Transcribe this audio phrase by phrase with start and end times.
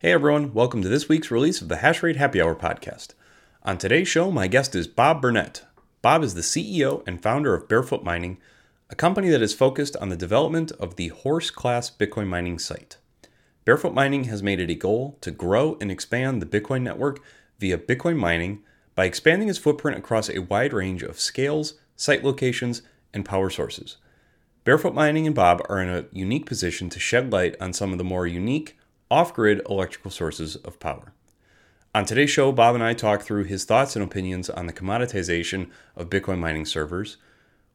[0.00, 3.14] Hey everyone, welcome to this week's release of the Hashrate Happy Hour podcast.
[3.64, 5.64] On today's show, my guest is Bob Burnett.
[6.02, 8.38] Bob is the CEO and founder of Barefoot Mining,
[8.90, 12.98] a company that is focused on the development of the horse class Bitcoin mining site.
[13.64, 17.18] Barefoot Mining has made it a goal to grow and expand the Bitcoin network
[17.58, 18.60] via Bitcoin mining
[18.94, 23.96] by expanding its footprint across a wide range of scales, site locations, and power sources.
[24.62, 27.98] Barefoot Mining and Bob are in a unique position to shed light on some of
[27.98, 28.77] the more unique,
[29.10, 31.12] off grid electrical sources of power.
[31.94, 35.70] On today's show, Bob and I talk through his thoughts and opinions on the commoditization
[35.96, 37.16] of Bitcoin mining servers,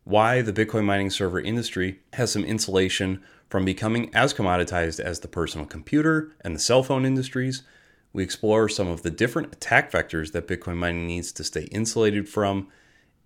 [0.04, 5.28] why the Bitcoin mining server industry has some insulation from becoming as commoditized as the
[5.28, 7.64] personal computer and the cell phone industries,
[8.12, 12.28] we explore some of the different attack vectors that Bitcoin mining needs to stay insulated
[12.28, 12.68] from,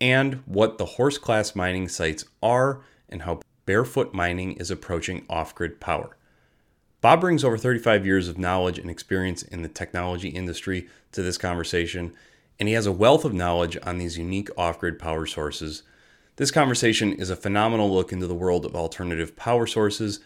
[0.02, 5.56] and what the horse class mining sites are and how barefoot mining is approaching off
[5.56, 6.17] grid power.
[7.02, 11.38] Bob brings over 35 years of knowledge and experience in the technology industry to this
[11.38, 12.14] conversation,
[12.60, 15.84] and he has a wealth of knowledge on these unique off grid power sources
[16.38, 20.20] this conversation is a phenomenal look into the world of alternative power sources.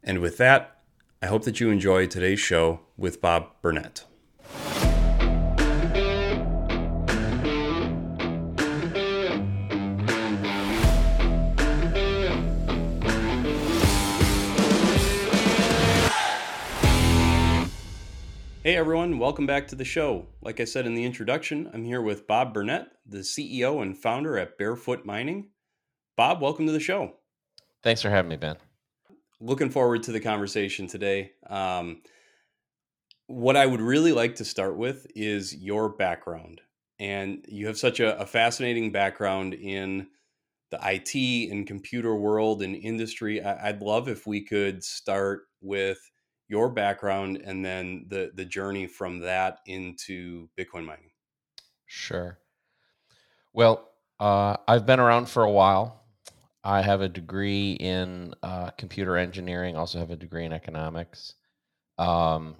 [0.00, 0.76] And with that,
[1.20, 4.04] I hope that you enjoy today's show with Bob Burnett.
[18.62, 20.26] Hey everyone, welcome back to the show.
[20.42, 24.38] Like I said in the introduction, I'm here with Bob Burnett, the CEO and founder
[24.38, 25.48] at Barefoot Mining.
[26.14, 27.14] Bob, welcome to the show.
[27.82, 28.56] Thanks for having me, Ben.
[29.40, 31.30] Looking forward to the conversation today.
[31.48, 32.02] Um,
[33.28, 36.60] what I would really like to start with is your background.
[36.98, 40.06] And you have such a, a fascinating background in
[40.70, 43.42] the IT and computer world and industry.
[43.42, 46.09] I, I'd love if we could start with
[46.50, 51.10] your background and then the the journey from that into Bitcoin mining.
[51.86, 52.38] Sure.
[53.52, 56.02] Well, uh, I've been around for a while.
[56.62, 59.76] I have a degree in uh, computer engineering.
[59.76, 61.34] Also have a degree in economics.
[61.98, 62.56] Um,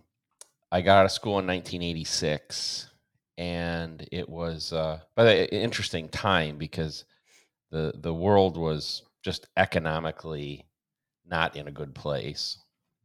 [0.73, 2.89] I got out of school in 1986,
[3.39, 7.05] and it was uh, by the interesting time because
[7.73, 10.65] the the world was just economically
[11.27, 12.59] not in a good place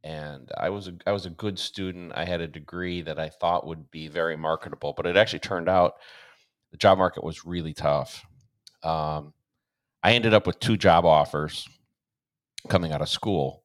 [0.06, 2.12] and I was a I was a good student.
[2.14, 5.68] I had a degree that I thought would be very marketable, but it actually turned
[5.68, 5.94] out
[6.70, 8.24] the job market was really tough.
[8.84, 9.34] Um,
[10.04, 11.68] I ended up with two job offers
[12.68, 13.64] coming out of school.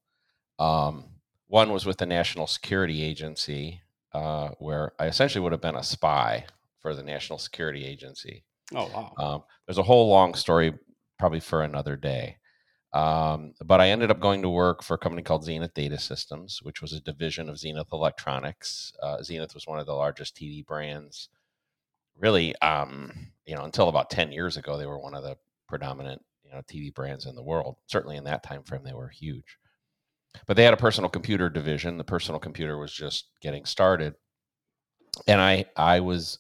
[0.57, 1.05] Um,
[1.45, 3.81] one was with the National Security Agency,
[4.13, 6.45] uh, where I essentially would have been a spy
[6.79, 8.45] for the National Security Agency.
[8.73, 9.13] Oh wow!
[9.23, 10.73] Um, there's a whole long story,
[11.19, 12.37] probably for another day.
[12.93, 16.59] Um, but I ended up going to work for a company called Zenith Data Systems,
[16.61, 18.91] which was a division of Zenith Electronics.
[19.01, 21.29] Uh, Zenith was one of the largest TV brands.
[22.17, 23.13] Really, um,
[23.45, 25.37] you know, until about ten years ago, they were one of the
[25.69, 27.77] predominant, you know, TV brands in the world.
[27.87, 29.57] Certainly in that time frame, they were huge.
[30.45, 31.97] But they had a personal computer division.
[31.97, 34.15] The personal computer was just getting started,
[35.27, 36.39] and I I was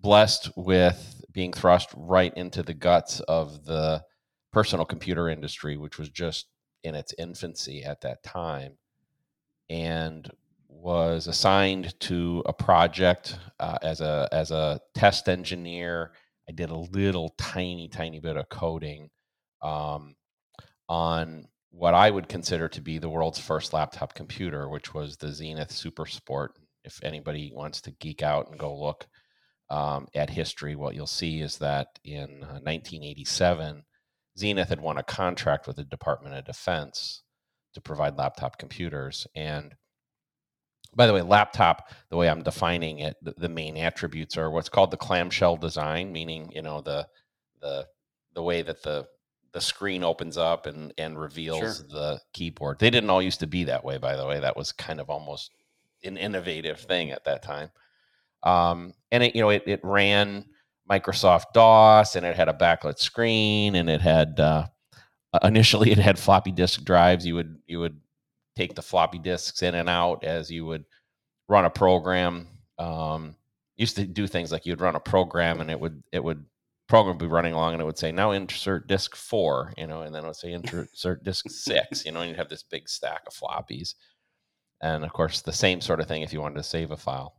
[0.00, 4.02] blessed with being thrust right into the guts of the
[4.56, 6.46] personal computer industry, which was just
[6.82, 8.78] in its infancy at that time,
[9.68, 10.30] and
[10.66, 16.12] was assigned to a project uh, as a as a test engineer.
[16.48, 19.10] I did a little tiny tiny bit of coding
[19.60, 20.14] um,
[20.88, 25.32] on what I would consider to be the world's first laptop computer, which was the
[25.32, 26.52] Zenith Super Sport.
[26.82, 29.06] If anybody wants to geek out and go look
[29.68, 33.82] um, at history, what you'll see is that in uh, 1987
[34.38, 37.22] Zenith had won a contract with the Department of Defense
[37.74, 39.26] to provide laptop computers.
[39.34, 39.74] And
[40.94, 44.70] by the way, laptop, the way I'm defining it, the, the, main attributes are what's
[44.70, 47.06] called the clamshell design, meaning you know the
[47.60, 47.86] the
[48.34, 49.06] the way that the
[49.52, 51.86] the screen opens up and and reveals sure.
[51.88, 52.78] the keyboard.
[52.78, 54.40] They didn't all used to be that way, by the way.
[54.40, 55.52] That was kind of almost
[56.02, 57.70] an innovative thing at that time.
[58.42, 60.46] Um, and it you know it, it ran
[60.90, 64.66] Microsoft DOS, and it had a backlit screen, and it had uh,
[65.42, 67.26] initially it had floppy disk drives.
[67.26, 68.00] You would you would
[68.56, 70.84] take the floppy disks in and out as you would
[71.48, 72.48] run a program.
[72.78, 73.36] Um,
[73.76, 76.44] used to do things like you'd run a program, and it would it would
[76.88, 80.02] program would be running along, and it would say now insert disk four, you know,
[80.02, 82.88] and then it would say insert disk six, you know, and you'd have this big
[82.88, 83.94] stack of floppies.
[84.80, 87.34] And of course, the same sort of thing if you wanted to save a file.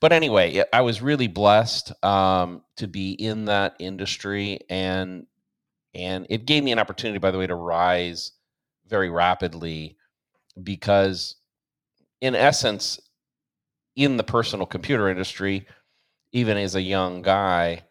[0.00, 5.26] But anyway, I was really blessed um, to be in that industry, and
[5.94, 8.32] and it gave me an opportunity, by the way, to rise
[8.86, 9.96] very rapidly
[10.62, 11.36] because
[12.20, 13.00] in essence,
[13.94, 15.66] in the personal computer industry,
[16.32, 17.82] even as a young guy,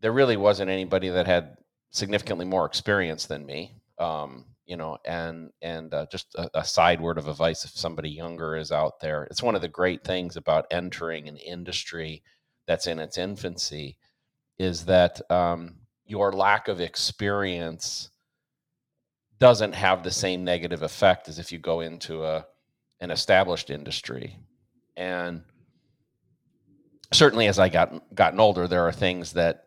[0.00, 1.56] there really wasn't anybody that had
[1.90, 3.76] significantly more experience than me.
[3.98, 8.08] Um, you know, and and uh, just a, a, side word of advice: if somebody
[8.08, 12.22] younger is out there, it's one of the great things about entering an industry
[12.68, 13.98] that's in its infancy,
[14.60, 15.74] is that um,
[16.06, 18.10] your lack of experience
[19.40, 22.46] doesn't have the same negative effect as if you go into a
[23.00, 24.38] an established industry.
[24.96, 25.42] And
[27.12, 29.64] certainly as I got gotten older, there are things that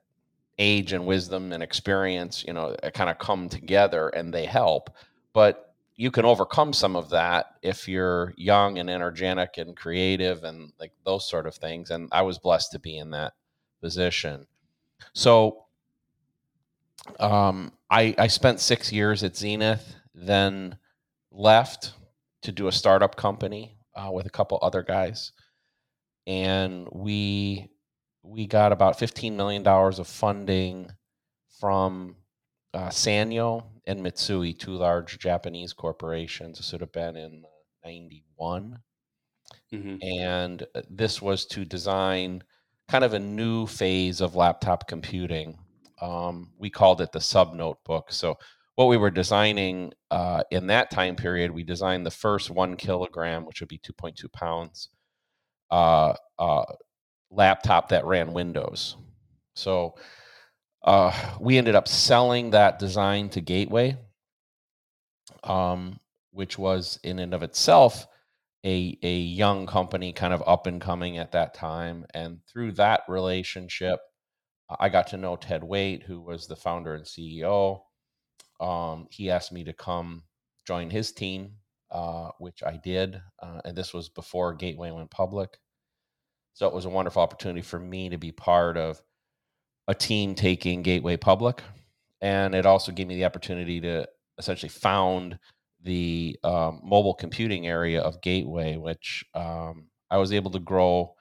[0.60, 4.90] age and wisdom and experience, you know, kind of come together and they help.
[5.34, 10.72] But you can overcome some of that if you're young and energetic and creative and
[10.80, 11.92] like those sort of things.
[11.92, 13.34] And I was blessed to be in that
[13.82, 14.48] position.
[15.14, 15.66] So
[17.20, 20.78] um, I, I spent six years at Zenith, then
[21.32, 21.94] left
[22.44, 25.32] to do a startup company uh, with a couple other guys,
[26.26, 27.70] and we
[28.24, 30.90] we got about fifteen million dollars of funding
[31.60, 32.16] from
[32.74, 36.58] uh, Sanyo and Mitsui, two large Japanese corporations.
[36.58, 37.44] This would have been in
[37.84, 38.80] '91,
[39.74, 39.96] mm-hmm.
[40.02, 42.44] and uh, this was to design
[42.88, 45.58] kind of a new phase of laptop computing
[46.04, 48.12] um, we called it the sub notebook.
[48.12, 48.38] So
[48.76, 53.46] what we were designing uh, in that time period, we designed the first one kilogram,
[53.46, 54.90] which would be 2.2 pounds,
[55.72, 56.66] uh, uh,
[57.34, 58.96] laptop that ran Windows.
[59.56, 59.96] So
[60.84, 63.98] uh, we ended up selling that design to Gateway,
[65.44, 66.00] um,
[66.32, 68.08] which was in and of itself
[68.66, 72.06] a a young company, kind of up and coming at that time.
[72.14, 74.00] And through that relationship,
[74.80, 77.82] I got to know Ted Waitt, who was the founder and CEO.
[78.60, 80.24] Um, he asked me to come
[80.66, 81.56] join his team,
[81.92, 83.22] uh, which I did.
[83.42, 85.58] Uh, and this was before Gateway went public.
[86.54, 89.02] So it was a wonderful opportunity for me to be part of
[89.88, 91.62] a team taking Gateway public.
[92.22, 94.08] And it also gave me the opportunity to
[94.38, 95.40] essentially found
[95.82, 101.16] the um, mobile computing area of Gateway, which um, I was able to grow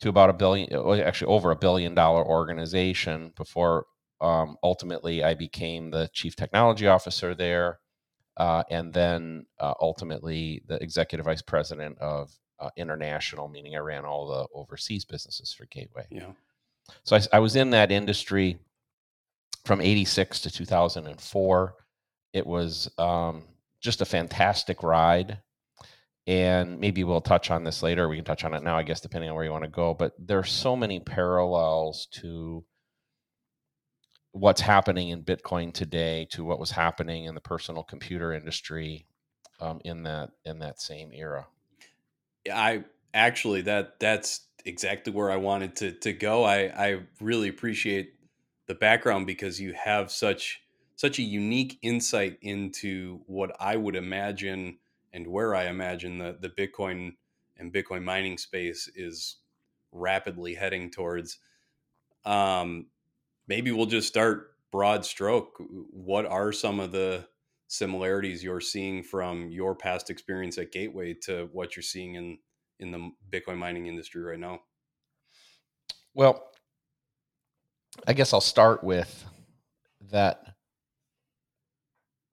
[0.00, 0.72] to about a billion,
[1.02, 3.86] actually over a billion dollar organization before
[4.20, 7.80] um, ultimately I became the chief technology officer there.
[8.36, 12.30] Uh, and then uh, ultimately the executive vice president of
[12.60, 16.06] uh, international, meaning I ran all the overseas businesses for Gateway.
[16.10, 16.32] Yeah.
[17.04, 18.58] So I, I was in that industry
[19.64, 21.74] from 86 to 2004.
[22.32, 23.44] It was um,
[23.80, 25.38] just a fantastic ride
[26.28, 28.06] and maybe we'll touch on this later.
[28.06, 29.94] We can touch on it now, I guess, depending on where you want to go.
[29.94, 32.62] But there are so many parallels to
[34.32, 39.06] what's happening in Bitcoin today to what was happening in the personal computer industry
[39.58, 41.46] um, in that in that same era.
[42.52, 46.44] I actually that that's exactly where I wanted to to go.
[46.44, 48.14] I I really appreciate
[48.66, 50.62] the background because you have such
[50.96, 54.78] such a unique insight into what I would imagine
[55.12, 57.14] and where I imagine the the Bitcoin
[57.56, 59.36] and Bitcoin mining space is
[59.92, 61.38] rapidly heading towards.
[62.24, 62.86] Um,
[63.46, 65.56] maybe we'll just start broad stroke.
[65.90, 67.26] What are some of the
[67.68, 72.38] similarities you're seeing from your past experience at Gateway to what you're seeing in
[72.80, 74.60] in the Bitcoin mining industry right now?
[76.14, 76.50] Well,
[78.06, 79.24] I guess I'll start with
[80.10, 80.54] that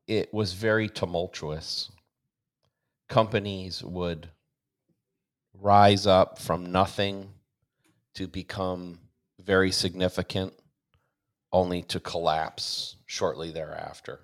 [0.07, 1.91] it was very tumultuous
[3.09, 4.29] companies would
[5.53, 7.29] rise up from nothing
[8.13, 8.99] to become
[9.39, 10.53] very significant
[11.51, 14.21] only to collapse shortly thereafter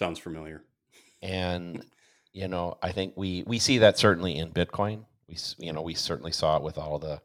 [0.00, 0.64] sounds familiar
[1.22, 1.84] and
[2.32, 5.94] you know i think we we see that certainly in bitcoin we you know we
[5.94, 7.20] certainly saw it with all the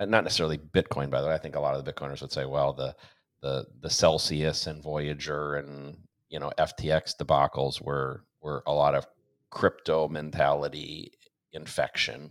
[0.00, 2.44] not necessarily bitcoin by the way i think a lot of the bitcoiners would say
[2.44, 2.94] well the
[3.40, 5.96] the the celsius and voyager and
[6.28, 9.06] you know ftx debacles were were a lot of
[9.50, 11.12] crypto mentality
[11.52, 12.30] infection.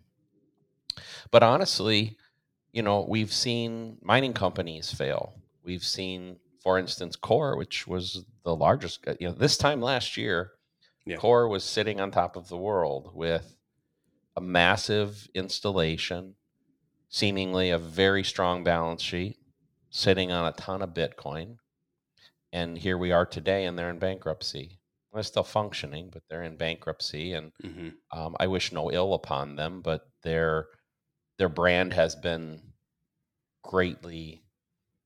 [1.32, 2.18] But honestly,
[2.72, 5.34] you know, we've seen mining companies fail.
[5.64, 10.52] We've seen, for instance, Core, which was the largest, you know, this time last year,
[11.06, 11.18] yeah.
[11.18, 13.56] Core was sitting on top of the world with
[14.36, 16.36] a massive installation,
[17.08, 19.38] seemingly a very strong balance sheet,
[19.90, 21.58] sitting on a ton of Bitcoin.
[22.52, 24.80] And here we are today, and they're in bankruptcy
[25.14, 27.90] they're still functioning, but they're in bankruptcy, and mm-hmm.
[28.18, 29.82] um, I wish no ill upon them.
[29.82, 30.68] But their
[31.38, 32.62] their brand has been
[33.64, 34.44] greatly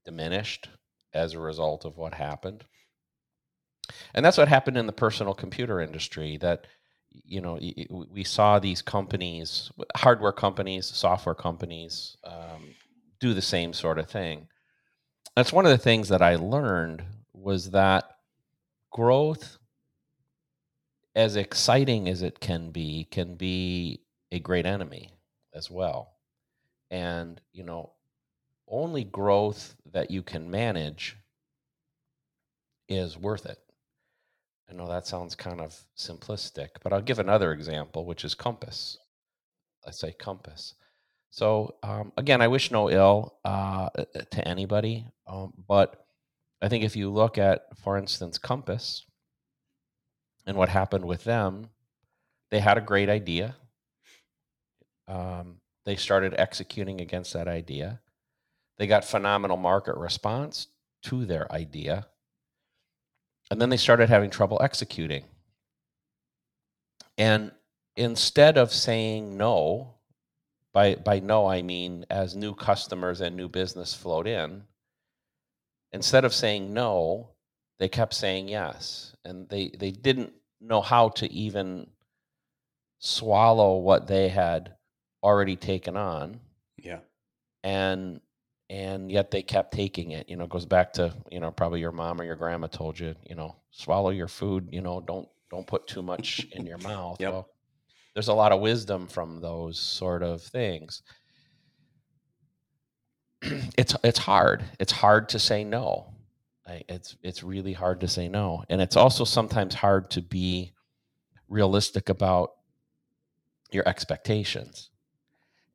[0.05, 0.69] diminished
[1.13, 2.65] as a result of what happened,
[4.13, 6.38] and that's what happened in the personal computer industry.
[6.38, 6.67] That
[7.25, 7.60] you know
[8.12, 12.74] we saw these companies hardware companies software companies um,
[13.20, 14.48] do the same sort of thing
[15.36, 17.03] that's one of the things that i learned
[17.34, 18.05] was that
[18.91, 19.58] growth
[21.15, 24.01] as exciting as it can be can be
[24.32, 25.12] a great enemy
[25.53, 26.13] as well
[26.89, 27.92] and you know
[28.73, 31.17] only growth that you can manage
[32.89, 33.59] is worth it
[34.69, 38.97] I know that sounds kind of simplistic, but I'll give another example, which is Compass.
[39.85, 40.75] I say Compass.
[41.29, 43.89] So um, again, I wish no ill uh,
[44.31, 46.05] to anybody, um, but
[46.61, 49.05] I think if you look at, for instance, Compass
[50.45, 51.69] and what happened with them,
[52.49, 53.55] they had a great idea.
[55.07, 57.99] Um, they started executing against that idea.
[58.77, 60.67] They got phenomenal market response
[61.03, 62.07] to their idea
[63.53, 65.25] and then they started having trouble executing.
[67.17, 67.51] And
[67.95, 69.93] instead of saying no,
[70.73, 74.63] by, by no, I mean as new customers and new business flowed in,
[75.91, 77.29] instead of saying no,
[77.77, 79.15] they kept saying yes.
[79.23, 81.87] And they, they didn't know how to even
[82.97, 84.73] swallow what they had
[85.21, 86.39] already taken on.
[86.77, 87.01] Yeah.
[87.63, 88.19] And
[88.73, 90.27] and yet they kept taking it.
[90.27, 92.99] You know, it goes back to you know probably your mom or your grandma told
[92.99, 94.69] you, you know, swallow your food.
[94.71, 97.17] You know, don't don't put too much in your mouth.
[97.19, 97.31] Yep.
[97.31, 97.49] Well,
[98.15, 101.03] there's a lot of wisdom from those sort of things.
[103.77, 104.65] it's it's hard.
[104.79, 106.09] It's hard to say no.
[106.89, 110.73] It's it's really hard to say no, and it's also sometimes hard to be
[111.47, 112.53] realistic about
[113.71, 114.89] your expectations.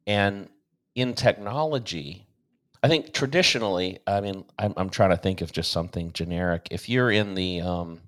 [0.05, 0.49] And
[0.97, 2.28] in technology,
[2.83, 6.69] I think traditionally, I mean, I'm, I'm trying to think of just something generic.
[6.71, 8.01] If you're in the um,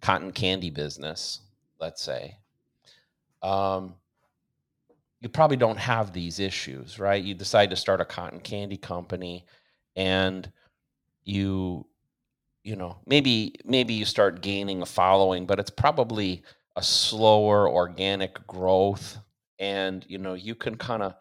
[0.00, 1.40] cotton candy business,
[1.80, 2.38] let's say,
[3.42, 3.94] um,
[5.20, 7.22] you probably don't have these issues, right?
[7.22, 9.44] You decide to start a cotton candy company,
[9.96, 10.50] and
[11.24, 11.86] you,
[12.64, 16.42] you know, maybe maybe you start gaining a following, but it's probably
[16.76, 19.18] a slower organic growth,
[19.58, 21.14] and you know, you can kind of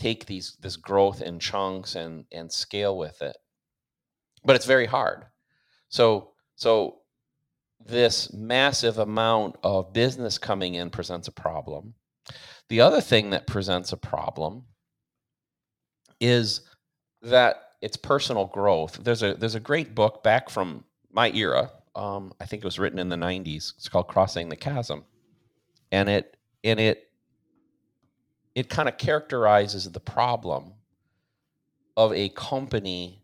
[0.00, 3.36] take these this growth in chunks and and scale with it.
[4.44, 5.26] But it's very hard.
[5.88, 6.98] So so
[7.84, 11.94] this massive amount of business coming in presents a problem.
[12.68, 14.64] The other thing that presents a problem
[16.20, 16.62] is
[17.22, 18.98] that it's personal growth.
[19.02, 22.78] There's a there's a great book back from my era um, i think it was
[22.78, 25.04] written in the 90s it's called crossing the chasm.
[25.92, 27.09] And it and it
[28.54, 30.72] it kind of characterizes the problem
[31.96, 33.22] of a company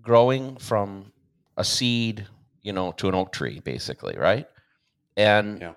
[0.00, 1.12] growing from
[1.56, 2.26] a seed,
[2.62, 4.46] you know, to an oak tree, basically, right?
[5.16, 5.72] And yeah.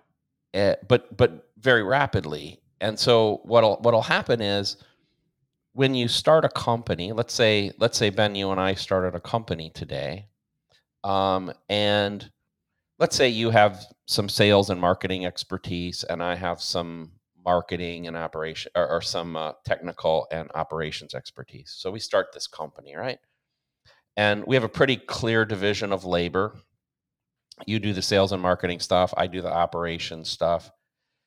[0.56, 2.62] Uh, but but very rapidly.
[2.80, 4.78] And so what'll what'll happen is
[5.74, 9.20] when you start a company, let's say let's say Ben, you and I started a
[9.20, 10.28] company today,
[11.04, 12.32] um, and
[13.00, 17.12] let's say you have some sales and marketing expertise, and I have some
[17.46, 21.74] marketing and operation or, or some uh, technical and operations expertise.
[21.78, 23.20] So we start this company, right?
[24.18, 26.56] And we have a pretty clear division of labor.
[27.66, 30.72] You do the sales and marketing stuff, I do the operations stuff.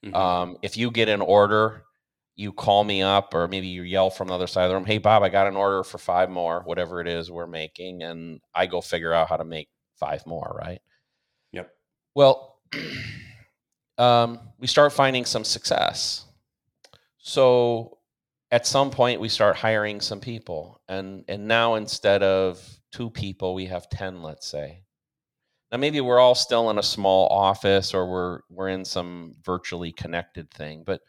[0.05, 0.15] Mm-hmm.
[0.15, 1.85] Um, if you get an order,
[2.37, 4.85] you call me up or maybe you yell from the other side of the room,
[4.85, 8.03] Hey, Bob, I got an order for five more, whatever it is we're making.
[8.03, 10.81] And I go figure out how to make five more, right?
[11.53, 11.71] Yep.
[12.15, 12.61] Well,
[13.99, 16.25] um, we start finding some success.
[17.19, 17.99] So
[18.50, 23.55] at some point, we start hiring some people, and and now instead of two people,
[23.55, 24.83] we have ten, let's say.
[25.71, 29.93] Now maybe we're all still in a small office, or we're we're in some virtually
[29.93, 31.02] connected thing, but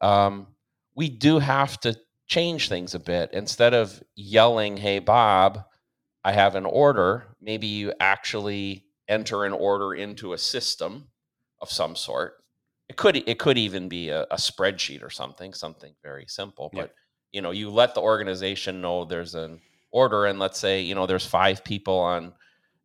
[0.00, 0.48] um,
[0.96, 1.96] we do have to
[2.26, 3.30] change things a bit.
[3.32, 5.62] Instead of yelling, "Hey, Bob,"
[6.24, 7.36] I have an order.
[7.40, 11.08] Maybe you actually enter an order into a system
[11.60, 12.44] of some sort.
[12.88, 16.70] It could it could even be a, a spreadsheet or something, something very simple.
[16.72, 16.94] But
[17.32, 19.60] you know, you let the organization know there's an
[19.90, 22.32] order, and let's say you know there's five people on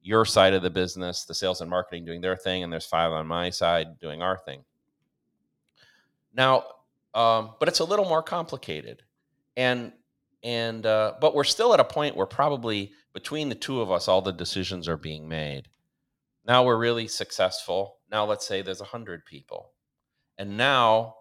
[0.02, 3.12] your side of the business, the sales and marketing doing their thing, and there's five
[3.12, 4.64] on my side doing our thing.
[6.34, 6.66] Now,
[7.14, 9.04] um, but it's a little more complicated,
[9.56, 9.94] and
[10.44, 14.08] and uh, but we're still at a point where probably between the two of us,
[14.08, 15.70] all the decisions are being made.
[16.46, 18.00] Now we're really successful.
[18.14, 19.72] Now let's say there's 100 people.
[20.38, 21.16] And now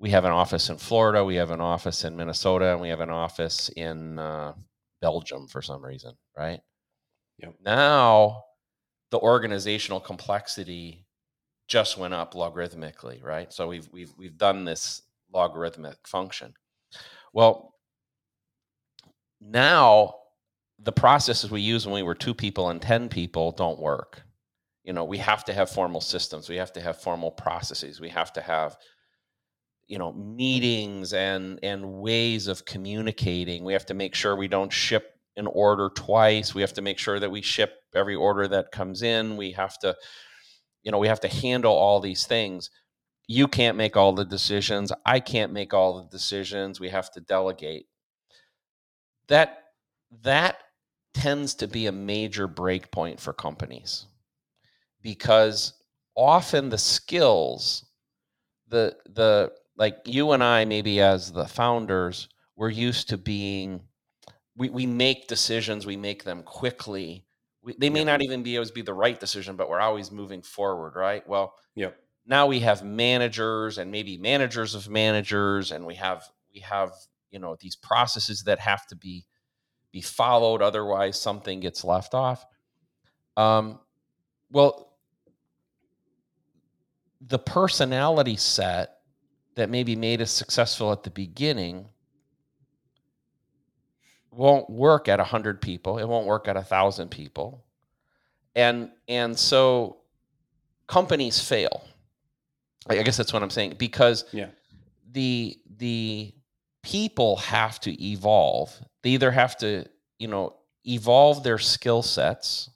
[0.00, 3.00] we have an office in Florida, we have an office in Minnesota, and we have
[3.00, 4.54] an office in uh,
[5.00, 6.60] Belgium for some reason, right?
[7.38, 7.54] Yep.
[7.64, 8.42] Now
[9.10, 11.06] the organizational complexity
[11.68, 13.52] just went up logarithmically, right?
[13.52, 15.02] So we've we've we've done this
[15.32, 16.54] logarithmic function.
[17.32, 17.74] Well,
[19.40, 20.16] now
[20.80, 24.22] the processes we use when we were two people and 10 people don't work.
[24.84, 28.08] You know, we have to have formal systems, we have to have formal processes, we
[28.10, 28.76] have to have
[29.86, 33.64] you know meetings and and ways of communicating.
[33.64, 36.98] We have to make sure we don't ship an order twice we have to make
[36.98, 39.96] sure that we ship every order that comes in we have to
[40.82, 42.70] you know we have to handle all these things.
[43.26, 47.20] You can't make all the decisions i can't make all the decisions we have to
[47.20, 47.86] delegate.
[49.28, 49.64] That
[50.22, 50.58] that
[51.14, 54.06] tends to be a major break point for companies
[55.02, 55.74] because
[56.14, 57.84] often the skills
[58.70, 63.80] the the like you and I, maybe as the founders, we're used to being,
[64.54, 67.24] we, we make decisions, we make them quickly.
[67.62, 70.42] We, they may not even be always be the right decision, but we're always moving
[70.42, 71.26] forward, right?
[71.26, 71.98] Well, yep.
[72.26, 76.92] now we have managers and maybe managers of managers, and we have we have
[77.30, 79.26] you know these processes that have to be
[79.92, 82.44] be followed, otherwise something gets left off.
[83.36, 83.80] Um,
[84.50, 84.89] well,
[87.20, 88.98] the personality set
[89.56, 91.86] that maybe made us successful at the beginning
[94.30, 95.98] won't work at 100 people.
[95.98, 97.64] It won't work at 1000 people.
[98.54, 99.98] And and so
[100.86, 101.84] companies fail.
[102.88, 104.48] I guess that's what i'm saying because yeah.
[105.12, 106.34] the the
[106.82, 108.74] people have to evolve.
[109.02, 109.84] They either have to
[110.18, 112.70] you know evolve their skill sets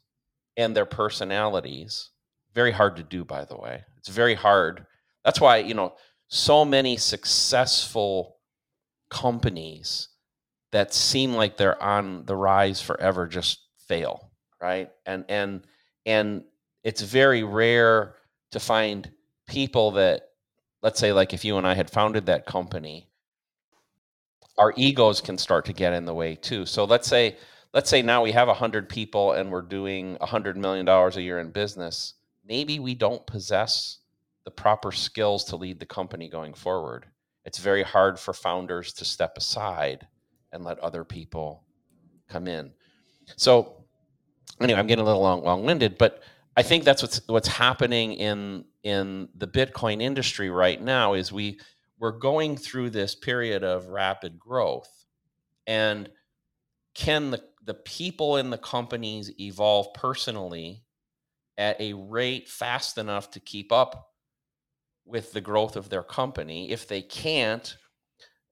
[0.56, 2.10] and their personalities
[2.54, 3.82] very hard to do by the way.
[3.98, 4.86] It's very hard.
[5.24, 5.94] That's why you know
[6.28, 8.36] so many successful
[9.10, 10.08] companies
[10.72, 14.30] that seem like they're on the rise forever just fail
[14.64, 14.90] right?
[15.04, 15.62] And and
[16.06, 16.44] and
[16.82, 18.14] it's very rare
[18.52, 19.10] to find
[19.46, 20.22] people that
[20.82, 23.08] let's say like if you and I had founded that company
[24.56, 26.64] our egos can start to get in the way too.
[26.64, 27.36] So let's say
[27.74, 31.40] let's say now we have 100 people and we're doing 100 million dollars a year
[31.40, 32.14] in business
[32.46, 33.98] maybe we don't possess
[34.44, 37.06] the proper skills to lead the company going forward.
[37.44, 40.06] It's very hard for founders to step aside
[40.52, 41.64] and let other people
[42.28, 42.72] come in.
[43.36, 43.84] So
[44.60, 46.22] anyway, I'm getting a little long long-winded, but
[46.56, 51.58] I think that's what's what's happening in in the Bitcoin industry right now is we
[51.98, 55.06] we're going through this period of rapid growth.
[55.66, 56.10] And
[56.94, 60.83] can the, the people in the companies evolve personally
[61.56, 64.10] at a rate fast enough to keep up
[65.04, 66.70] with the growth of their company?
[66.70, 67.76] If they can't,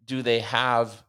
[0.04, 1.02] do they have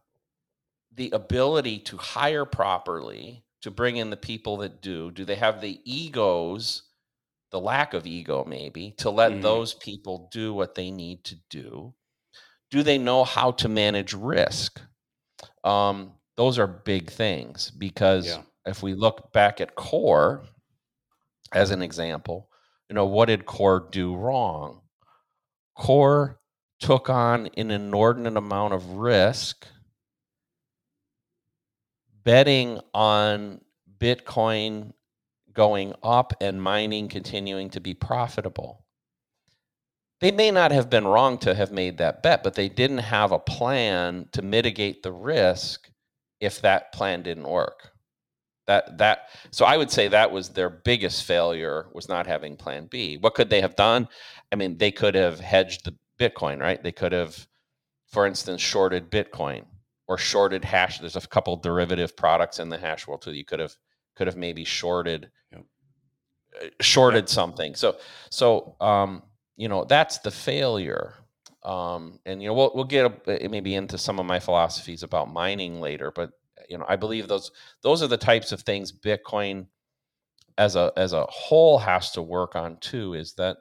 [0.94, 5.10] the ability to hire properly to bring in the people that do?
[5.10, 6.82] Do they have the egos,
[7.50, 9.40] the lack of ego maybe, to let mm-hmm.
[9.40, 11.94] those people do what they need to do?
[12.70, 14.80] Do they know how to manage risk?
[15.62, 18.42] Um, those are big things because yeah.
[18.66, 20.44] if we look back at core
[21.54, 22.50] as an example,
[22.88, 24.80] you know, what did core do wrong?
[25.76, 26.40] Core
[26.80, 29.66] took on an inordinate amount of risk
[32.24, 33.60] betting on
[33.98, 34.92] Bitcoin
[35.52, 38.84] going up and mining continuing to be profitable.
[40.20, 43.30] They may not have been wrong to have made that bet, but they didn't have
[43.30, 45.90] a plan to mitigate the risk
[46.40, 47.93] if that plan didn't work.
[48.66, 52.86] That that so I would say that was their biggest failure was not having plan
[52.86, 53.18] B.
[53.18, 54.08] What could they have done?
[54.52, 56.82] I mean, they could have hedged the Bitcoin, right?
[56.82, 57.46] They could have,
[58.06, 59.64] for instance, shorted Bitcoin
[60.06, 60.98] or shorted hash.
[60.98, 63.32] There's a couple derivative products in the hash world too.
[63.32, 63.74] You could have
[64.14, 65.64] could have maybe shorted yep.
[66.62, 67.28] Uh, shorted yep.
[67.28, 67.74] something.
[67.74, 67.96] So
[68.30, 69.22] so um,
[69.56, 71.14] you know that's the failure.
[71.62, 75.32] Um, and you know we'll we'll get a, maybe into some of my philosophies about
[75.32, 76.30] mining later, but
[76.68, 77.50] you know I believe those
[77.82, 79.66] those are the types of things Bitcoin
[80.58, 83.14] as a as a whole has to work on too.
[83.14, 83.58] Is that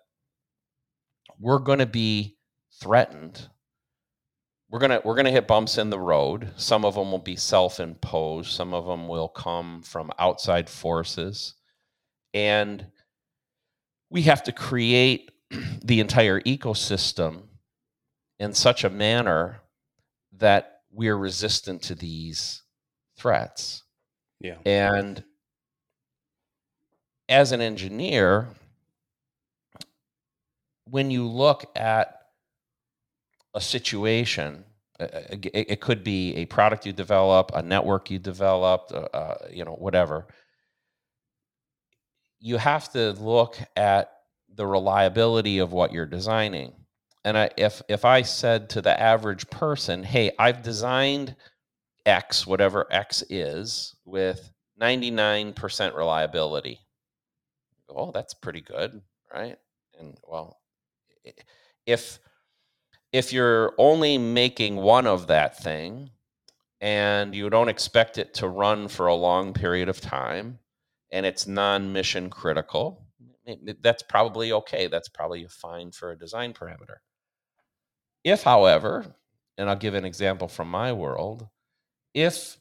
[1.39, 2.37] we're going to be
[2.79, 3.49] threatened.
[4.69, 6.51] We're to we're to hit bumps in the road.
[6.55, 11.55] Some of them will be self-imposed, some of them will come from outside forces.
[12.33, 12.87] And
[14.09, 15.31] we have to create
[15.83, 17.43] the entire ecosystem
[18.39, 19.61] in such a manner
[20.37, 22.62] that we're resistant to these
[23.23, 23.83] threats.
[24.41, 24.57] Yeah.
[24.65, 25.23] And
[27.29, 28.49] as an engineer,
[30.89, 32.19] when you look at
[33.55, 34.65] a situation,
[34.99, 39.73] it, could be a product you develop, a network you developed, uh, uh, you know,
[39.73, 40.27] whatever.
[42.41, 44.11] You have to look at
[44.53, 46.73] the reliability of what you're designing.
[47.23, 51.37] And I, if if I said to the average person, "Hey, I've designed
[52.05, 56.79] X, whatever X is, with 99% reliability,"
[57.89, 59.01] oh, that's pretty good,
[59.33, 59.57] right?
[59.99, 60.59] And well,
[61.85, 62.19] if
[63.11, 66.09] if you're only making one of that thing
[66.81, 70.59] and you don't expect it to run for a long period of time
[71.11, 73.05] and it's non-mission critical
[73.81, 74.87] that's probably okay.
[74.87, 76.97] That's probably fine for a design parameter.
[78.23, 79.15] If however
[79.57, 81.47] and i'll give an example from my world
[82.13, 82.57] if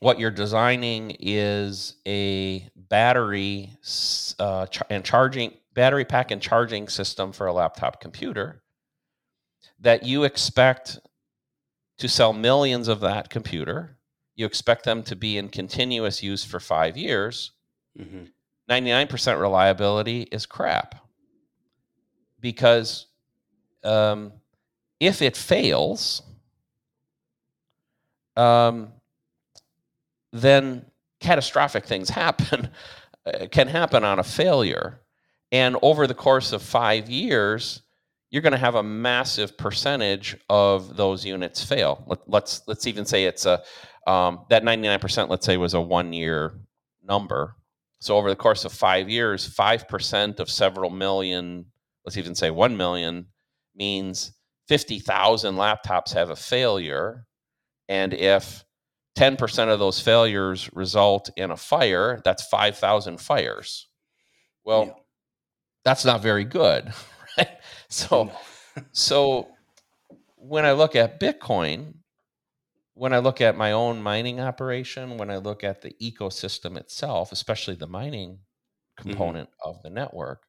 [0.00, 3.70] what you're designing is a battery
[4.38, 8.62] uh, and charging battery pack and charging system for a laptop computer
[9.80, 10.98] that you expect
[11.98, 13.96] to sell millions of that computer
[14.36, 17.52] you expect them to be in continuous use for five years
[17.98, 18.24] mm-hmm.
[18.68, 20.94] 99% reliability is crap
[22.40, 23.06] because
[23.84, 24.32] um,
[25.00, 26.22] if it fails
[28.36, 28.92] um,
[30.32, 30.84] then
[31.20, 32.68] catastrophic things happen
[33.26, 35.00] uh, can happen on a failure.
[35.52, 37.82] And over the course of five years
[38.30, 42.02] you're going to have a massive percentage of those units fail.
[42.08, 43.62] Let, us let's, let's even say it's a
[44.08, 46.58] um, that 99% let's say was a one year
[47.02, 47.54] number.
[48.00, 51.66] So over the course of five years 5% of several million
[52.04, 53.26] let's even say 1 million
[53.76, 54.32] means
[54.68, 57.26] 50000 laptops have a failure
[57.88, 58.64] and if
[59.16, 63.88] 10% of those failures result in a fire, that's 5,000 fires.
[64.64, 64.92] Well, yeah.
[65.84, 66.92] that's not very good,
[67.38, 67.48] right?
[67.88, 68.32] So,
[68.92, 69.48] so
[70.36, 71.94] when I look at Bitcoin,
[72.94, 77.32] when I look at my own mining operation, when I look at the ecosystem itself,
[77.32, 79.08] especially the mining mm-hmm.
[79.10, 79.70] component mm-hmm.
[79.70, 80.42] of the network,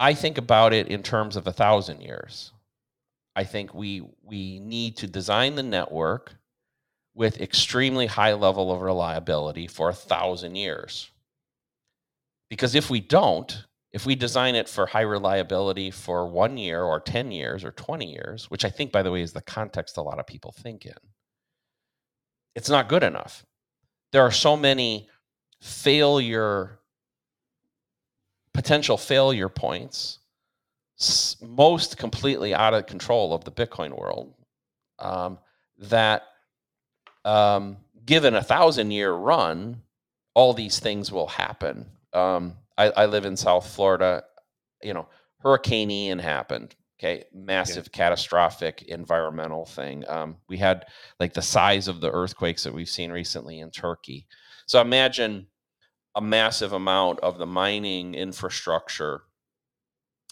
[0.00, 2.52] I think about it in terms of a thousand years.
[3.38, 6.34] I think we we need to design the network
[7.14, 11.08] with extremely high level of reliability for a thousand years.
[12.50, 16.98] Because if we don't, if we design it for high reliability for one year or
[16.98, 20.02] 10 years or 20 years, which I think, by the way, is the context a
[20.02, 20.98] lot of people think in,
[22.56, 23.46] it's not good enough.
[24.10, 25.08] There are so many
[25.60, 26.80] failure,
[28.52, 30.18] potential failure points
[31.40, 34.34] most completely out of control of the Bitcoin world.
[34.98, 35.38] Um,
[35.78, 36.22] that
[37.24, 39.82] um, given a thousand year run,
[40.34, 41.86] all these things will happen.
[42.12, 44.24] Um, I, I, live in South Florida.
[44.82, 45.08] You know,
[45.40, 46.74] Hurricane Ian happened.
[46.98, 47.96] Okay, massive, yeah.
[47.96, 50.04] catastrophic environmental thing.
[50.08, 50.86] Um, we had
[51.20, 54.26] like the size of the earthquakes that we've seen recently in Turkey.
[54.66, 55.46] So imagine
[56.16, 59.22] a massive amount of the mining infrastructure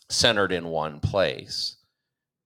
[0.09, 1.77] centered in one place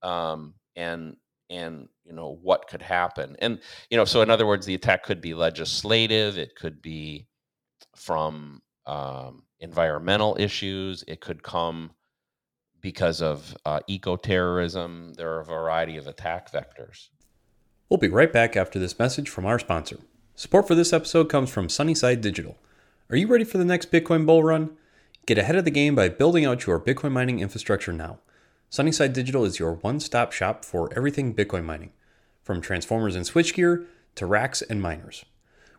[0.03, 1.17] um, and
[1.49, 3.35] and you know what could happen.
[3.39, 7.27] And you know so in other words the attack could be legislative it could be
[7.95, 11.91] from um, environmental issues it could come
[12.79, 15.13] because of uh, eco-terrorism.
[15.13, 17.09] There are a variety of attack vectors.
[17.89, 19.97] We'll be right back after this message from our sponsor.
[20.35, 22.57] Support for this episode comes from sunnyside digital.
[23.09, 24.77] Are you ready for the next bitcoin bull run
[25.27, 28.17] Get ahead of the game by building out your Bitcoin mining infrastructure now.
[28.71, 31.91] Sunnyside Digital is your one stop shop for everything Bitcoin mining,
[32.41, 35.23] from transformers and switchgear to racks and miners.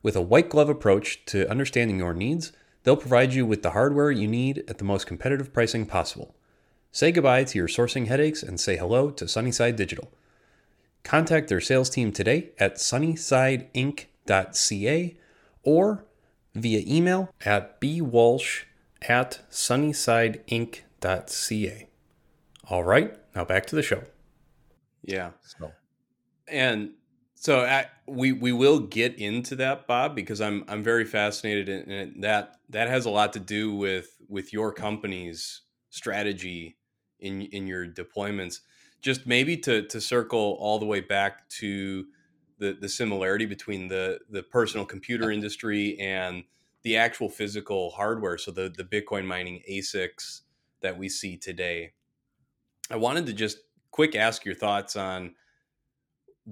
[0.00, 2.52] With a white glove approach to understanding your needs,
[2.84, 6.36] they'll provide you with the hardware you need at the most competitive pricing possible.
[6.92, 10.08] Say goodbye to your sourcing headaches and say hello to Sunnyside Digital.
[11.02, 15.16] Contact their sales team today at sunnysideinc.ca
[15.64, 16.04] or
[16.54, 18.66] via email at bwalsh
[19.08, 21.88] at sunnysideinc.ca.
[22.68, 24.04] All right, now back to the show.
[25.02, 25.30] Yeah.
[25.42, 25.72] So.
[26.48, 26.92] And
[27.34, 32.22] so I, we we will get into that, Bob, because I'm I'm very fascinated, and
[32.22, 36.76] that that has a lot to do with with your company's strategy
[37.18, 38.60] in in your deployments.
[39.00, 42.06] Just maybe to to circle all the way back to
[42.58, 46.44] the the similarity between the the personal computer industry and
[46.82, 50.42] the actual physical hardware, so the the Bitcoin mining ASICs
[50.80, 51.92] that we see today.
[52.90, 53.58] I wanted to just
[53.90, 55.34] quick ask your thoughts on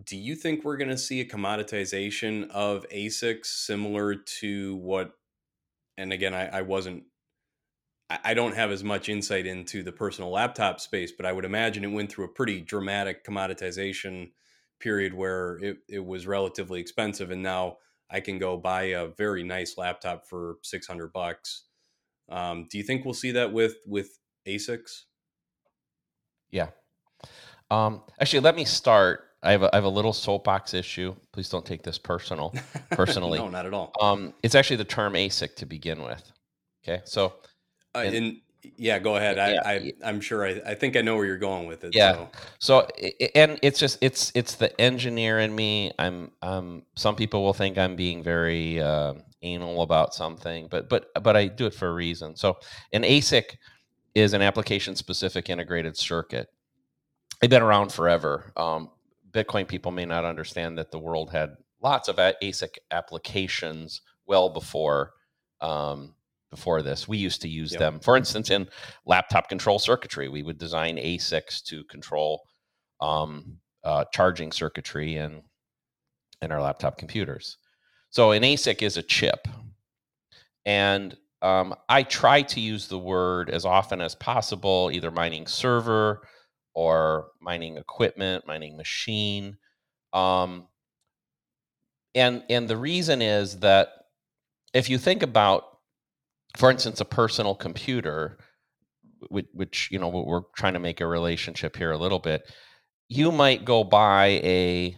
[0.04, 5.12] do you think we're going to see a commoditization of ASICs similar to what
[5.98, 7.04] and again I, I wasn't
[8.24, 11.84] I don't have as much insight into the personal laptop space, but I would imagine
[11.84, 14.32] it went through a pretty dramatic commoditization
[14.80, 17.76] period where it, it was relatively expensive and now
[18.10, 21.64] I can go buy a very nice laptop for 600 bucks
[22.28, 25.04] Um, do you think we'll see that with with ASICs?
[26.50, 26.68] Yeah.
[27.70, 29.26] Um, actually, let me start.
[29.42, 31.14] I have a, I have a little soapbox issue.
[31.32, 32.54] Please don't take this personal,
[32.90, 33.38] personally.
[33.38, 33.92] no, not at all.
[34.00, 36.30] Um, it's actually the term ASIC to begin with.
[36.84, 37.34] Okay, so
[37.94, 38.40] uh, and,
[38.76, 39.36] yeah, go ahead.
[39.36, 40.44] Yeah, I, I am sure.
[40.46, 41.94] I, I think I know where you're going with it.
[41.94, 42.26] Yeah.
[42.58, 42.86] So.
[42.86, 42.88] so
[43.34, 45.92] and it's just it's it's the engineer in me.
[45.98, 46.82] I'm um.
[46.96, 51.46] Some people will think I'm being very uh, anal about something, but but but I
[51.46, 52.36] do it for a reason.
[52.36, 52.58] So
[52.92, 53.56] an ASIC
[54.14, 56.48] is an application specific integrated circuit.
[57.40, 58.52] They've been around forever.
[58.56, 58.90] Um,
[59.30, 65.12] Bitcoin people may not understand that the world had lots of ASIC applications well before
[65.60, 66.14] um,
[66.50, 67.06] before this.
[67.08, 67.80] We used to use yep.
[67.80, 68.68] them, for instance, in
[69.06, 70.28] laptop control circuitry.
[70.28, 72.42] We would design ASICs to control
[73.00, 75.42] um, uh, charging circuitry in
[76.42, 77.58] in our laptop computers.
[78.10, 79.46] So an ASIC is a chip,
[80.66, 86.26] and um, I try to use the word as often as possible, either mining server
[86.74, 89.56] or mining equipment, mining machine.
[90.12, 90.66] Um,
[92.14, 93.88] and and the reason is that
[94.74, 95.69] if you think about,
[96.56, 98.38] for instance, a personal computer,
[99.28, 102.42] which, which you know we're trying to make a relationship here a little bit,
[103.08, 104.96] you might go buy a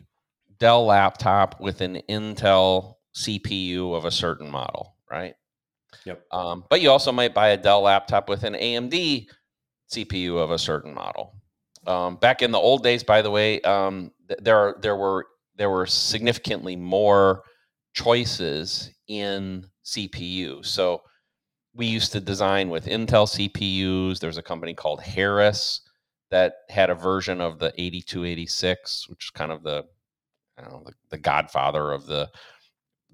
[0.59, 5.35] Dell laptop with an Intel CPU of a certain model, right?
[6.05, 6.23] Yep.
[6.31, 9.27] Um, but you also might buy a Dell laptop with an AMD
[9.93, 11.35] CPU of a certain model.
[11.87, 15.71] Um, back in the old days, by the way, um, th- there there were there
[15.71, 17.43] were significantly more
[17.93, 20.65] choices in CPU.
[20.65, 21.03] So
[21.75, 24.21] we used to design with Intel CPUs.
[24.21, 25.81] There's a company called Harris
[26.31, 29.85] that had a version of the 8286, which is kind of the
[30.63, 32.31] know, the, the godfather of the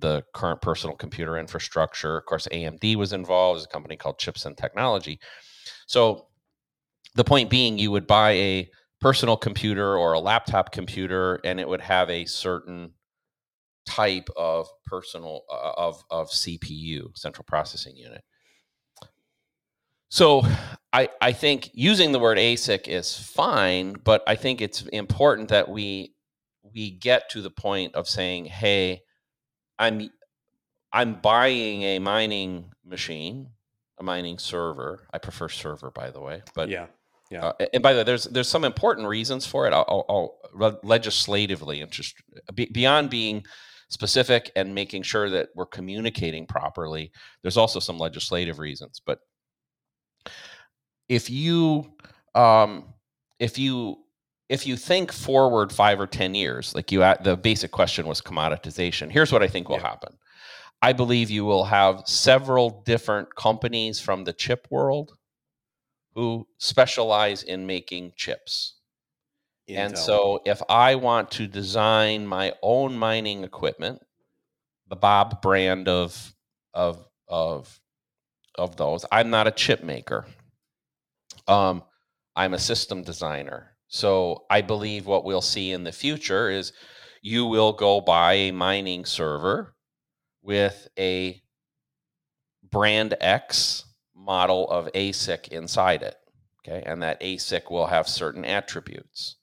[0.00, 2.16] the current personal computer infrastructure.
[2.16, 3.58] Of course, AMD was involved.
[3.58, 5.18] There's a company called Chips and Technology.
[5.88, 6.28] So
[7.16, 11.68] the point being, you would buy a personal computer or a laptop computer, and it
[11.68, 12.92] would have a certain
[13.86, 18.22] type of personal uh, of of CPU, central processing unit.
[20.08, 20.42] So
[20.92, 25.68] I I think using the word ASIC is fine, but I think it's important that
[25.68, 26.14] we
[26.62, 29.02] we get to the point of saying, "Hey,
[29.78, 30.10] I'm
[30.92, 33.50] I'm buying a mining machine,
[33.98, 35.06] a mining server.
[35.12, 36.42] I prefer server, by the way.
[36.54, 36.86] But yeah,
[37.30, 37.46] yeah.
[37.46, 39.72] Uh, and by the way, there's there's some important reasons for it.
[39.72, 42.14] I'll, I'll, I'll legislatively and just
[42.72, 43.44] beyond being
[43.90, 47.10] specific and making sure that we're communicating properly.
[47.42, 49.00] There's also some legislative reasons.
[49.04, 49.20] But
[51.08, 51.92] if you
[52.34, 52.84] um,
[53.38, 53.98] if you
[54.48, 59.10] if you think forward five or 10 years, like you, the basic question was commoditization.
[59.10, 59.88] Here's what I think will yeah.
[59.88, 60.16] happen.
[60.80, 65.16] I believe you will have several different companies from the chip world
[66.14, 68.76] who specialize in making chips.
[69.68, 69.76] Intel.
[69.78, 74.00] And so if I want to design my own mining equipment,
[74.88, 76.34] the Bob brand of
[76.72, 77.78] of of
[78.58, 80.26] of those, I'm not a chip maker.
[81.46, 81.82] Um,
[82.36, 83.76] I'm a system designer.
[83.88, 86.72] So I believe what we'll see in the future is
[87.22, 89.74] you will go buy a mining server
[90.42, 91.42] with a
[92.70, 96.16] brand X model of ASIC inside it.
[96.66, 96.82] Okay.
[96.84, 99.36] And that ASIC will have certain attributes.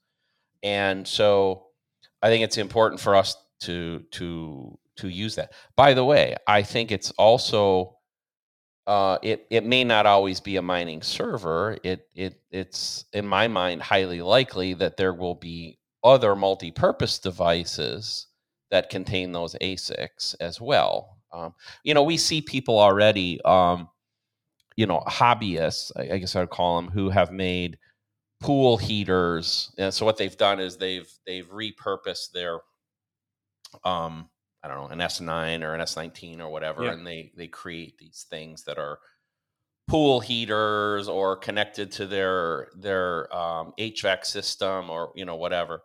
[0.62, 1.66] And so
[2.22, 5.52] I think it's important for us to to to use that.
[5.76, 7.95] By the way, I think it's also
[8.86, 11.76] uh, it it may not always be a mining server.
[11.82, 18.28] It it it's in my mind highly likely that there will be other multi-purpose devices
[18.70, 21.18] that contain those ASICs as well.
[21.32, 23.88] Um, you know, we see people already, um,
[24.76, 27.78] you know, hobbyists, I, I guess I'd call them, who have made
[28.40, 29.72] pool heaters.
[29.78, 32.60] And so what they've done is they've they've repurposed their
[33.84, 34.28] um,
[34.66, 36.92] I don't know, an S9 or an S19 or whatever, yeah.
[36.92, 38.98] and they they create these things that are
[39.88, 45.82] pool heaters or connected to their their um, HVAC system or you know whatever.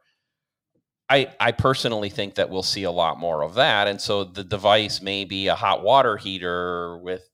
[1.10, 4.44] I I personally think that we'll see a lot more of that, and so the
[4.44, 7.30] device may be a hot water heater with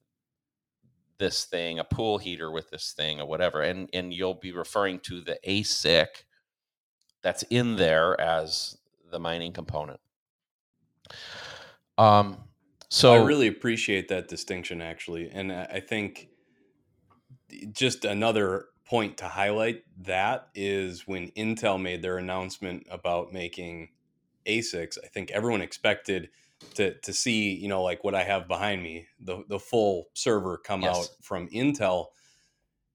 [1.18, 5.00] this thing, a pool heater with this thing, or whatever, and and you'll be referring
[5.02, 6.08] to the ASIC
[7.24, 8.78] that's in there as
[9.12, 10.00] the mining component.
[11.98, 12.44] Um,
[12.90, 16.30] so I really appreciate that distinction, actually, and I think
[17.72, 23.90] just another point to highlight that is when Intel made their announcement about making
[24.46, 26.30] ASICs, I think everyone expected
[26.76, 30.58] to to see, you know, like what I have behind me, the the full server
[30.58, 30.88] come Yes.
[30.88, 32.08] out from Intel.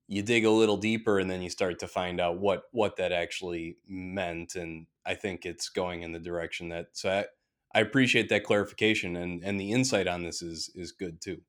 [0.08, 3.12] You dig a little deeper and then you start to find out what what that
[3.12, 7.26] actually meant and I think it's going in the direction that so I,
[7.74, 11.40] I appreciate that clarification and and the insight on this is is good too.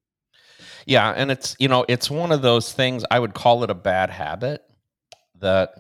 [0.86, 3.75] Yeah, and it's you know it's one of those things I would call it a
[3.75, 4.62] bad habit
[5.39, 5.71] that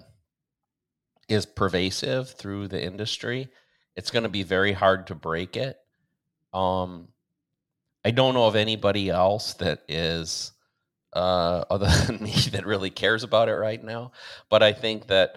[1.29, 3.49] is pervasive through the industry.
[3.95, 5.77] It's going to be very hard to break it.
[6.53, 7.09] Um,
[8.03, 10.51] I don't know of anybody else that is
[11.13, 14.11] uh, other than me that really cares about it right now.
[14.49, 15.35] But I think that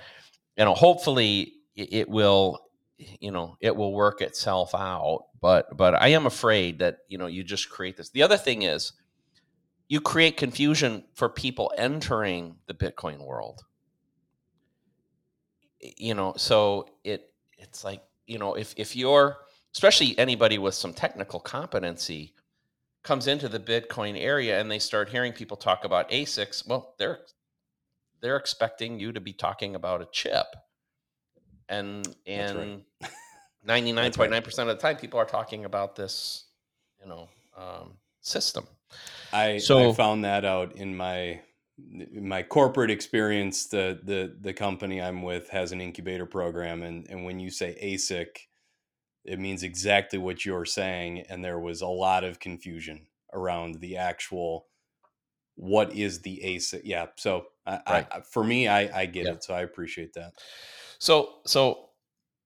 [0.56, 2.65] you know hopefully it, it will
[2.98, 5.26] you know it will work itself out.
[5.40, 8.10] But but I am afraid that you know you just create this.
[8.10, 8.92] The other thing is
[9.88, 13.62] you create confusion for people entering the Bitcoin world.
[15.80, 19.38] You know, so it it's like, you know, if if you're
[19.72, 22.34] especially anybody with some technical competency
[23.02, 27.20] comes into the Bitcoin area and they start hearing people talk about ASICs, well, they're
[28.20, 30.46] they're expecting you to be talking about a chip.
[31.68, 32.06] And
[33.02, 33.10] right.
[33.64, 36.44] ninety nine point nine percent of the time people are talking about this,
[37.00, 38.66] you know, um, system.
[39.32, 41.40] I, So- I found that out in my
[41.92, 43.66] in my corporate experience.
[43.66, 47.76] The the the company I'm with has an incubator program, and and when you say
[47.82, 48.28] ASIC,
[49.24, 51.24] it means exactly what you're saying.
[51.28, 54.66] And there was a lot of confusion around the actual
[55.56, 56.82] what is the ASIC.
[56.84, 58.06] Yeah, so I, Right.
[58.10, 59.32] I, for me, I I get Yeah.
[59.32, 59.44] it.
[59.44, 60.32] So I appreciate that.
[60.98, 61.90] So so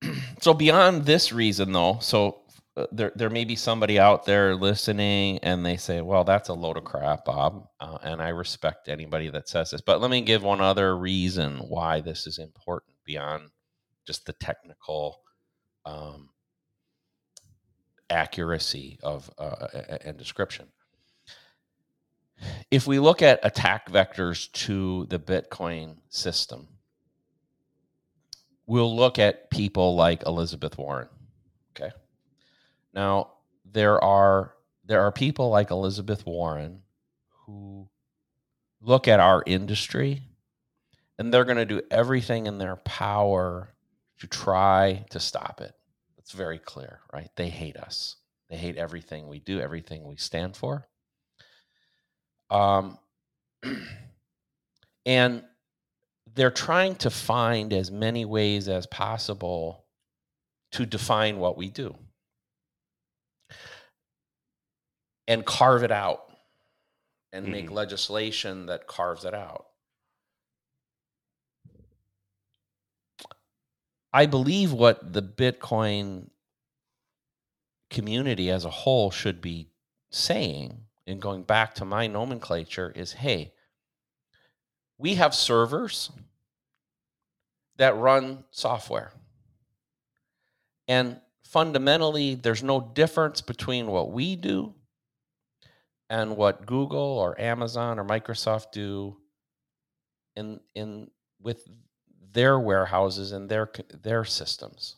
[0.40, 2.42] so beyond this reason though, so
[2.76, 6.54] uh, there there may be somebody out there listening and they say, "Well, that's a
[6.54, 9.80] load of crap, Bob," uh, and I respect anybody that says this.
[9.80, 13.50] But let me give one other reason why this is important beyond
[14.06, 15.20] just the technical
[15.84, 16.30] um,
[18.08, 19.66] accuracy of uh,
[20.04, 20.68] and description.
[22.70, 26.68] If we look at attack vectors to the Bitcoin system,
[28.66, 31.09] we'll look at people like Elizabeth Warren.
[31.76, 31.90] Okay.
[32.94, 33.33] Now
[33.64, 36.83] there are there are people like Elizabeth Warren
[37.46, 37.88] who
[38.81, 40.22] look at our industry
[41.18, 43.74] and they're going to do everything in their power
[44.20, 45.74] to try to stop it.
[46.16, 47.31] It's very clear, right?
[47.37, 48.16] They hate us.
[48.48, 50.87] They hate everything we do, everything we stand for.
[52.50, 52.98] Um,
[55.06, 55.44] and
[56.34, 59.84] they're trying to find as many ways as possible
[60.72, 61.96] to define what we do
[65.26, 66.24] and carve it out
[67.32, 67.72] and make Mhm.
[67.72, 69.66] legislation that carves it out.
[74.12, 76.30] I believe what the Bitcoin
[77.90, 79.70] community as a whole should be
[80.10, 83.52] saying, and going back to my nomenclature, is hey,
[84.98, 86.10] we have servers
[87.76, 89.12] that run software.
[90.86, 94.74] And fundamentally, there's no difference between what we do
[96.08, 99.16] and what Google or Amazon or Microsoft do
[100.36, 101.66] in in with
[102.32, 103.70] their warehouses and their
[104.02, 104.96] their systems.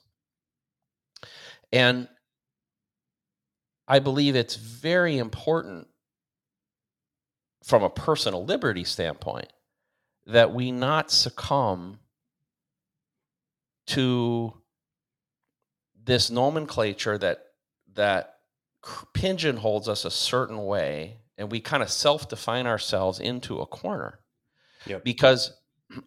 [1.73, 2.09] And
[3.87, 5.87] I believe it's very important
[7.63, 9.53] from a personal liberty standpoint
[10.27, 11.99] that we not succumb
[13.87, 14.55] to
[16.05, 17.45] this nomenclature that
[17.95, 18.37] that
[19.15, 24.19] pigeonholes us a certain way and we kind of self-define ourselves into a corner
[24.87, 25.05] Yep.
[25.05, 25.53] because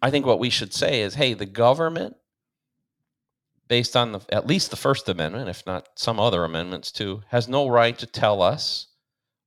[0.02, 2.16] i think what we should say is hey the government
[3.68, 7.48] based on the at least the first amendment if not some other amendments too has
[7.48, 8.88] no right to tell us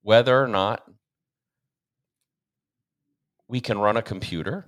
[0.02, 0.84] whether or not
[3.50, 4.66] we can run a computer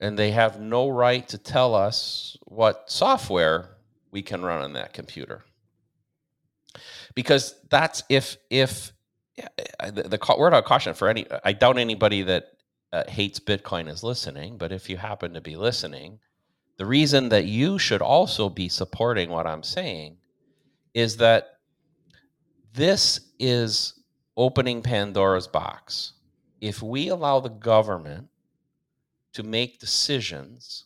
[0.00, 3.76] and they have no right to tell us what software
[4.10, 5.42] we can run on that computer.
[7.14, 8.92] Because that's if if
[9.80, 12.48] the, the word of caution for any i doubt anybody that
[12.92, 16.18] uh, hates bitcoin is listening but if you happen to be listening
[16.76, 20.16] the reason that you should also be supporting what i'm saying
[20.94, 21.58] is that
[22.74, 23.94] this is
[24.36, 26.12] opening pandora's box
[26.62, 28.28] if we allow the government
[29.32, 30.84] to make decisions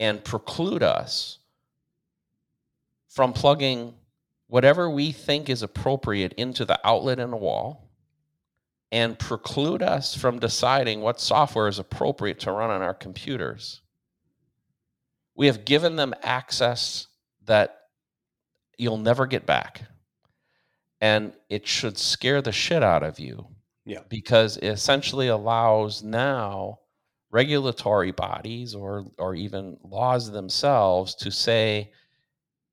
[0.00, 1.38] and preclude us
[3.10, 3.92] from plugging
[4.46, 7.90] whatever we think is appropriate into the outlet in the wall
[8.90, 13.82] and preclude us from deciding what software is appropriate to run on our computers.
[15.34, 17.08] We have given them access
[17.44, 17.80] that
[18.78, 19.82] you'll never get back.
[21.02, 23.48] And it should scare the shit out of you.
[23.86, 24.00] Yeah.
[24.08, 26.80] Because it essentially allows now
[27.30, 31.92] regulatory bodies or or even laws themselves to say,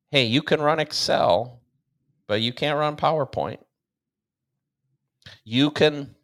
[0.09, 1.61] hey, you can run Excel,
[2.27, 3.59] but you can't run PowerPoint.
[5.43, 6.15] You can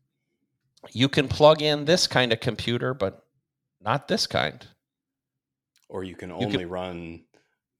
[0.91, 3.25] you can plug in this kind of computer, but
[3.81, 4.65] not this kind.
[5.87, 7.23] Or you can only you can, run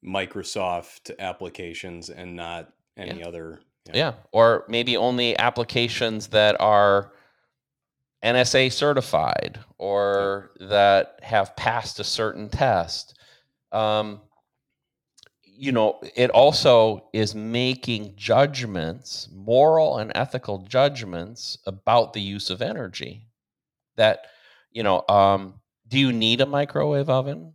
[0.06, 3.28] Microsoft applications and not any yeah.
[3.28, 3.62] other.
[3.86, 3.96] Yeah.
[3.96, 4.14] yeah.
[4.32, 7.12] Or maybe only applications that are
[8.24, 13.18] NSA certified or that have passed a certain test.
[13.72, 14.22] Um,
[15.44, 22.62] you know, it also is making judgments, moral and ethical judgments about the use of
[22.62, 23.28] energy.
[23.98, 24.28] That,
[24.72, 25.56] you know, um,
[25.88, 27.54] do you need a microwave oven?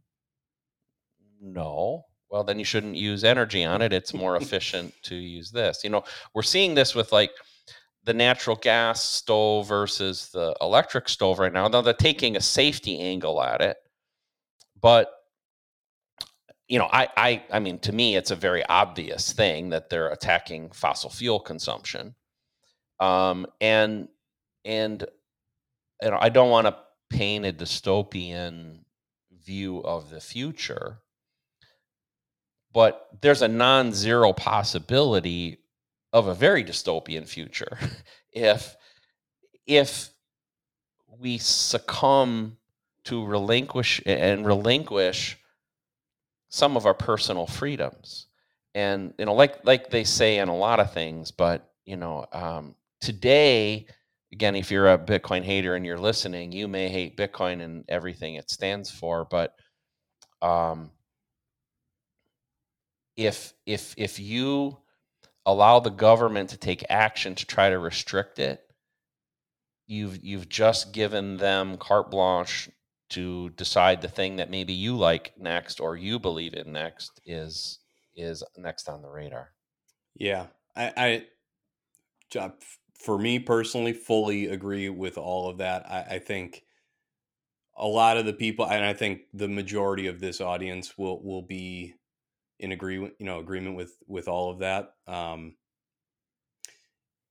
[1.41, 2.05] No.
[2.35, 3.93] Well, then you shouldn't use energy on it.
[3.93, 5.85] It's more efficient to use this.
[5.85, 6.03] You know,
[6.35, 7.31] we're seeing this with like
[8.03, 11.69] the natural gas stove versus the electric stove right now.
[11.69, 13.77] Now they're taking a safety angle at it,
[14.81, 15.13] but
[16.67, 20.09] you know, I, I, I mean, to me, it's a very obvious thing that they're
[20.09, 22.17] attacking fossil fuel consumption,
[22.99, 24.09] um, and
[24.65, 25.07] and
[26.03, 26.77] you know, I don't want to
[27.11, 28.81] paint a dystopian
[29.31, 30.99] view of the future,
[32.75, 35.59] but there's a non-zero possibility
[36.13, 37.79] of a very dystopian future
[38.33, 38.77] if
[39.67, 40.11] if
[41.19, 42.59] we succumb
[43.05, 45.39] to relinquish and relinquish
[46.49, 48.27] some of our personal freedoms.
[48.75, 52.27] And you know like like they say in a lot of things but you know
[52.33, 53.87] um, today
[54.33, 58.35] again if you're a bitcoin hater and you're listening you may hate bitcoin and everything
[58.35, 59.55] it stands for but
[60.43, 60.91] um,
[63.17, 64.79] if if if you
[65.47, 68.65] allow the government to take action to try to restrict it
[69.87, 72.71] you've you've just given them carte blanche
[73.11, 77.79] to decide the thing that maybe you like next or you believe in next is
[78.17, 79.51] is next on the radar.
[80.15, 80.47] Yeah,
[80.77, 82.51] I, I uh,
[82.99, 85.89] for me personally, fully agree with all of that.
[85.89, 86.63] I, I think
[87.77, 91.43] a lot of the people, and I think the majority of this audience will will
[91.43, 91.95] be
[92.59, 94.95] in agreement, you know, agreement with with all of that.
[95.07, 95.57] Um,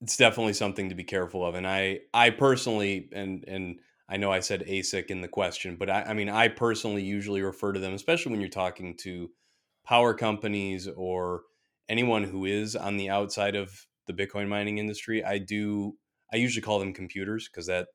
[0.02, 4.32] it's definitely something to be careful of, and I I personally and and I know
[4.32, 7.80] I said ASIC in the question, but I, I, mean, I personally usually refer to
[7.80, 9.32] them, especially when you're talking to
[9.86, 11.44] power companies or
[11.90, 15.24] anyone who is on the outside of the Bitcoin mining industry.
[15.24, 15.96] I do,
[16.32, 17.88] I usually call them computers because that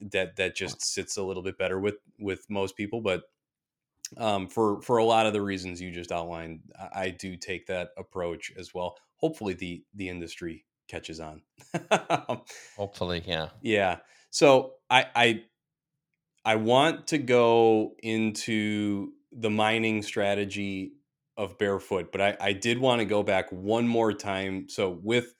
[0.00, 3.00] that that just sits a little bit better with with most people.
[3.00, 3.22] But
[4.16, 7.66] um, for for a lot of the reasons you just outlined, I, I do take
[7.66, 8.96] that approach as well.
[9.16, 11.42] Hopefully, the the industry catches on.
[12.76, 13.98] Hopefully, yeah, yeah.
[14.30, 15.42] So I I
[16.44, 20.92] I want to go into the mining strategy
[21.36, 24.68] of barefoot, but I, I did want to go back one more time.
[24.68, 25.34] So with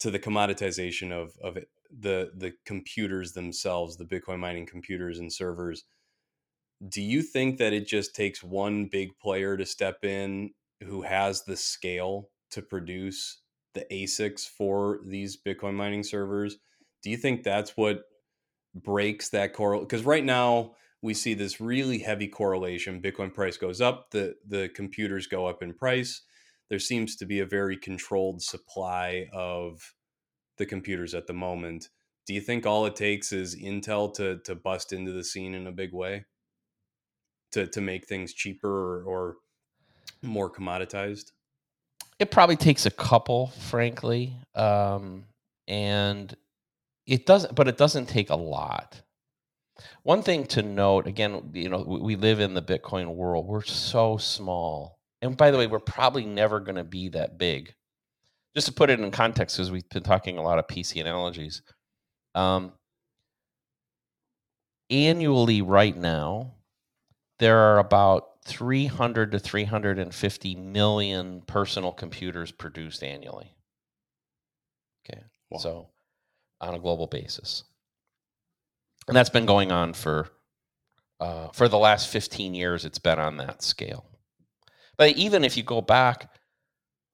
[0.00, 1.68] to the commoditization of of it,
[1.98, 5.84] the the computers themselves, the Bitcoin mining computers and servers.
[6.88, 10.50] Do you think that it just takes one big player to step in
[10.82, 13.40] who has the scale to produce
[13.74, 16.58] the ASICs for these Bitcoin mining servers?
[17.02, 18.04] Do you think that's what
[18.76, 20.72] breaks that correl because right now
[21.02, 23.00] we see this really heavy correlation.
[23.00, 26.22] Bitcoin price goes up the the computers go up in price.
[26.68, 29.94] There seems to be a very controlled supply of
[30.58, 31.88] the computers at the moment.
[32.26, 35.66] Do you think all it takes is intel to to bust into the scene in
[35.66, 36.24] a big way
[37.56, 39.36] to to make things cheaper or, or
[40.22, 41.32] more commoditized
[42.18, 45.24] it probably takes a couple frankly um,
[45.68, 46.34] and
[47.06, 49.00] it doesn't, but it doesn't take a lot.
[50.02, 53.46] One thing to note, again, you know, we live in the Bitcoin world.
[53.46, 54.98] We're so small.
[55.22, 57.74] And by the way, we're probably never going to be that big.
[58.54, 61.62] Just to put it in context, because we've been talking a lot of PC analogies.
[62.34, 62.72] Um,
[64.88, 66.54] annually, right now,
[67.38, 73.56] there are about 300 to 350 million personal computers produced annually.
[75.08, 75.22] Okay.
[75.50, 75.58] Wow.
[75.58, 75.88] So
[76.60, 77.64] on a global basis.
[79.08, 80.28] And that's been going on for
[81.20, 82.84] uh, for the last 15 years.
[82.84, 84.04] It's been on that scale.
[84.96, 86.30] But even if you go back,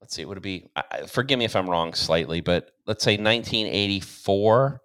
[0.01, 0.71] let's see, it would be?
[1.09, 4.81] forgive me if I'm wrong slightly, but let's say 1984.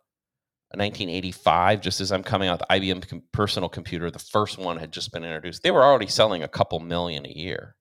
[0.75, 4.91] 1985, just as I'm coming out, the IBM com- personal computer, the first one had
[4.91, 5.63] just been introduced.
[5.63, 7.75] They were already selling a couple million a year.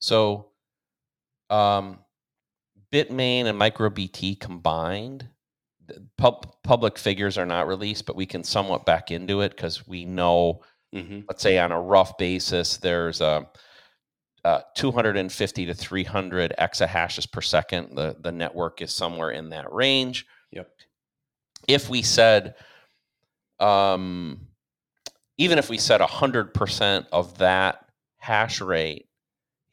[0.00, 0.50] So
[1.48, 1.98] um,
[2.92, 5.28] Bitmain and MicroBT combined,
[6.18, 10.04] pub, public figures are not released, but we can somewhat back into it because we
[10.04, 10.60] know,
[10.94, 11.20] mm-hmm.
[11.26, 13.48] let's say on a rough basis, there's a,
[14.44, 17.96] a 250 to 300 exahashes per second.
[17.96, 20.26] The the network is somewhere in that range.
[20.52, 20.68] Yep.
[21.68, 22.54] If we said,
[23.60, 24.40] um,
[25.38, 27.84] even if we said 100% of that
[28.18, 29.06] hash rate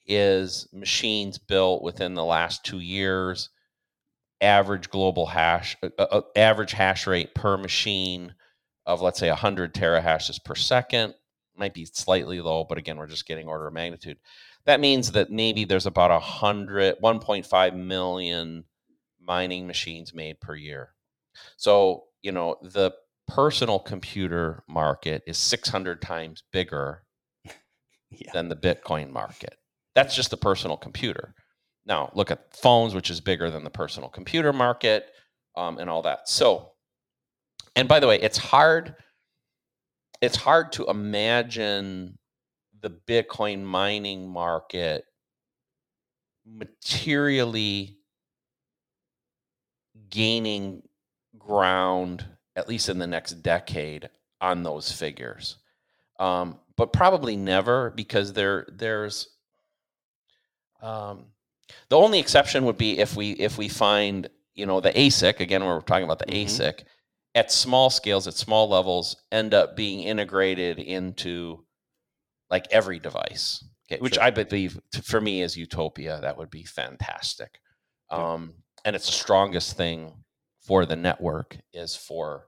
[0.08, 3.50] is machines built within the last two years,
[4.42, 8.34] average global hash, uh, uh, uh average hash rate per machine
[8.86, 11.14] of let's say 100 terahashes per second.
[11.56, 14.18] Might be slightly low, but again, we're just getting order of magnitude.
[14.66, 18.64] That means that maybe there's about a hundred, 1.5 million
[19.20, 20.89] mining machines made per year.
[21.57, 22.91] So, you know, the
[23.27, 27.03] personal computer market is 600 times bigger
[28.09, 28.32] yeah.
[28.34, 29.55] than the Bitcoin market.
[29.95, 31.34] That's just the personal computer.
[31.86, 35.07] Now, look at phones, which is bigger than the personal computer market
[35.55, 36.29] um, and all that.
[36.29, 36.71] So,
[37.75, 38.95] and by the way, it's hard.
[40.21, 42.17] It's hard to imagine
[42.82, 45.05] the Bitcoin mining market
[46.45, 47.97] materially
[50.09, 50.84] gaining
[51.46, 52.26] ground,
[52.56, 55.58] at least in the next decade, on those figures.
[56.20, 59.30] Um, but probably never because there there's
[60.82, 61.26] um,
[61.89, 65.64] the only exception would be if we if we find you know the ASIC again
[65.64, 66.48] we're talking about the mm-hmm.
[66.48, 66.84] ASIC
[67.36, 71.64] at small scales at small levels end up being integrated into
[72.50, 74.24] like every device okay, which sure.
[74.24, 77.60] I believe for me is utopia that would be fantastic
[78.12, 78.34] yeah.
[78.34, 80.14] um, and it's the strongest thing
[80.62, 82.45] for the network is for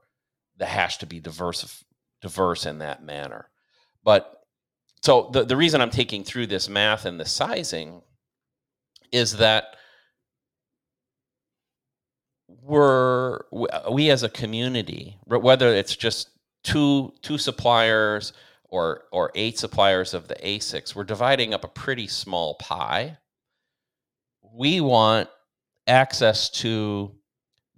[0.56, 1.84] the hash to be diverse
[2.22, 3.50] diverse in that manner.
[4.02, 4.40] But
[5.02, 8.02] so the, the reason I'm taking through this math and the sizing
[9.12, 9.76] is that
[12.62, 13.40] we're
[13.90, 16.30] we as a community whether it's just
[16.62, 18.32] two two suppliers
[18.64, 23.18] or or eight suppliers of the asics we're dividing up a pretty small pie.
[24.54, 25.28] We want
[25.86, 27.14] access to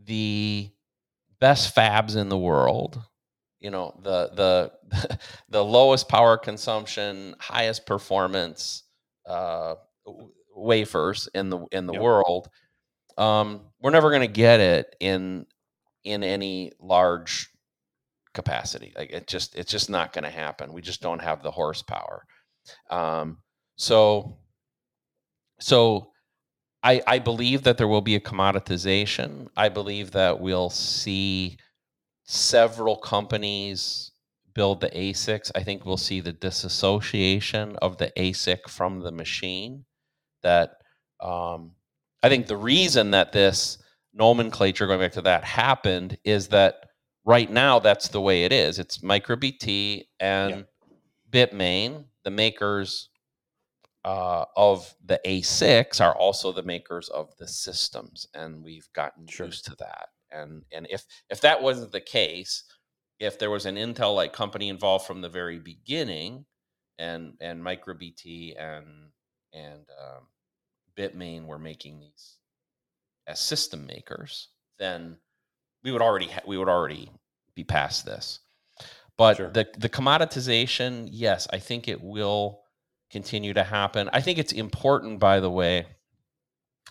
[0.07, 0.71] the
[1.41, 3.01] best fabs in the world
[3.61, 8.85] you know the the the lowest power consumption highest performance
[9.27, 9.75] uh,
[10.55, 12.03] wafers in the in the yep.
[12.03, 12.49] world,
[13.19, 15.47] um, we're never going to get it in
[16.05, 17.51] in any large
[18.35, 18.93] capacity.
[18.97, 20.73] Like it just it's just not going to happen.
[20.73, 22.25] We just don't have the horsepower.
[22.91, 23.39] Um,
[23.77, 24.39] so
[25.61, 26.11] so
[26.83, 29.49] I I believe that there will be a commoditization.
[29.57, 31.59] I believe that we'll see
[32.25, 34.13] several companies
[34.55, 35.51] build the ASICs.
[35.55, 39.85] I think we'll see the disassociation of the ASIC from the machine
[40.43, 40.79] that
[41.21, 41.73] um,
[42.23, 43.79] I think the reason that this
[44.15, 46.87] nomenclature, going back to that, happened is that
[47.25, 48.79] right now that's the way it is.
[48.79, 50.67] It's MicroBT and
[51.33, 51.47] yeah.
[51.47, 53.11] Bitmain, the makers
[54.07, 59.47] uh, of the ASICs are also the makers of the systems, and we've gotten sure.
[59.47, 60.09] used to that.
[60.31, 62.63] And and if if that wasn't the case,
[63.19, 66.47] if there was an Intel like company involved from the very beginning,
[67.01, 69.11] and and MicroBT and
[69.53, 70.29] and um,
[70.97, 72.37] Bitmain were making these
[73.27, 75.17] as system makers, then
[75.83, 77.11] we would already ha- we would already
[77.57, 78.39] be past this.
[79.19, 79.51] But sure.
[79.51, 82.63] the the commoditization, yes, I think it will
[83.11, 84.11] continue to happen.
[84.13, 85.87] I think it's important, by the way,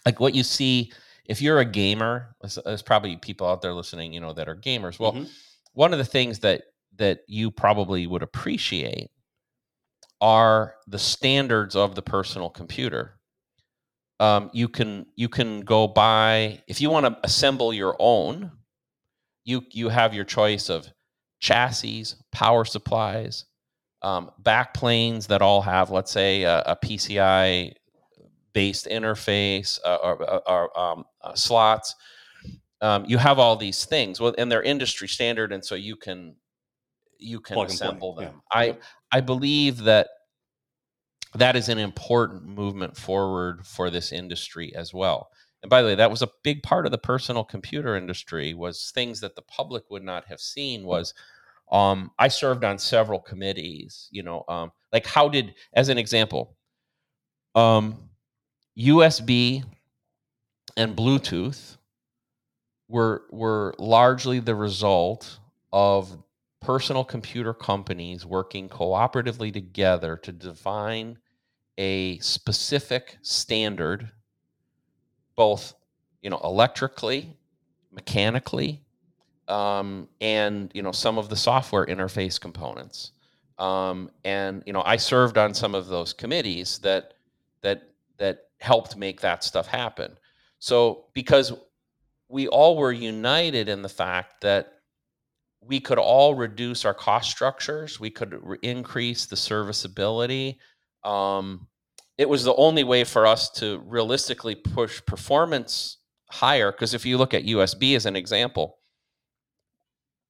[0.05, 0.91] like what you see
[1.25, 2.35] if you're a gamer.
[2.41, 4.99] There's, probably people out there listening, you know, that are gamers.
[4.99, 5.25] Well, mm-hmm.
[5.73, 6.63] one of the things that
[6.97, 9.09] that you probably would appreciate
[10.21, 13.15] are the standards of the personal computer
[14.19, 18.51] um, you can you can go buy if you want to assemble your own
[19.43, 20.87] you you have your choice of
[21.39, 23.45] chassis power supplies
[24.05, 27.73] um, backplanes that all have let's say a, a pci
[28.53, 31.95] based interface uh, or, uh, or um, uh, slots
[32.81, 36.35] um, you have all these things well and they're industry standard and so you can
[37.17, 38.59] you can Plug assemble them yeah.
[38.59, 38.77] i
[39.11, 40.07] i believe that
[41.35, 45.29] that is an important movement forward for this industry as well.
[45.61, 48.91] And by the way, that was a big part of the personal computer industry was
[48.95, 51.13] things that the public would not have seen was
[51.71, 56.55] um, I served on several committees, you know, um, like how did, as an example,
[57.55, 58.09] um,
[58.77, 59.63] USB
[60.77, 61.77] and Bluetooth
[62.87, 65.39] were were largely the result
[65.73, 66.17] of
[66.61, 71.17] personal computer companies working cooperatively together to define
[71.77, 74.11] a specific standard
[75.35, 75.73] both
[76.21, 77.37] you know electrically,
[77.91, 78.84] mechanically,
[79.47, 83.11] um, and you know some of the software interface components.
[83.57, 87.13] Um, and you know I served on some of those committees that
[87.61, 90.17] that that helped make that stuff happen.
[90.59, 91.53] So because
[92.27, 94.73] we all were united in the fact that
[95.61, 100.59] we could all reduce our cost structures, we could re- increase the serviceability.
[101.03, 101.67] Um,
[102.17, 105.97] it was the only way for us to realistically push performance
[106.29, 106.71] higher.
[106.71, 108.77] Because if you look at USB as an example,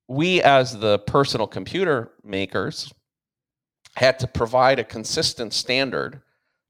[0.07, 2.93] we as the personal computer makers
[3.95, 6.21] had to provide a consistent standard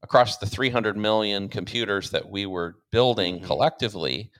[0.02, 3.46] across the 300 million computers that we were building mm-hmm.
[3.46, 4.30] collectively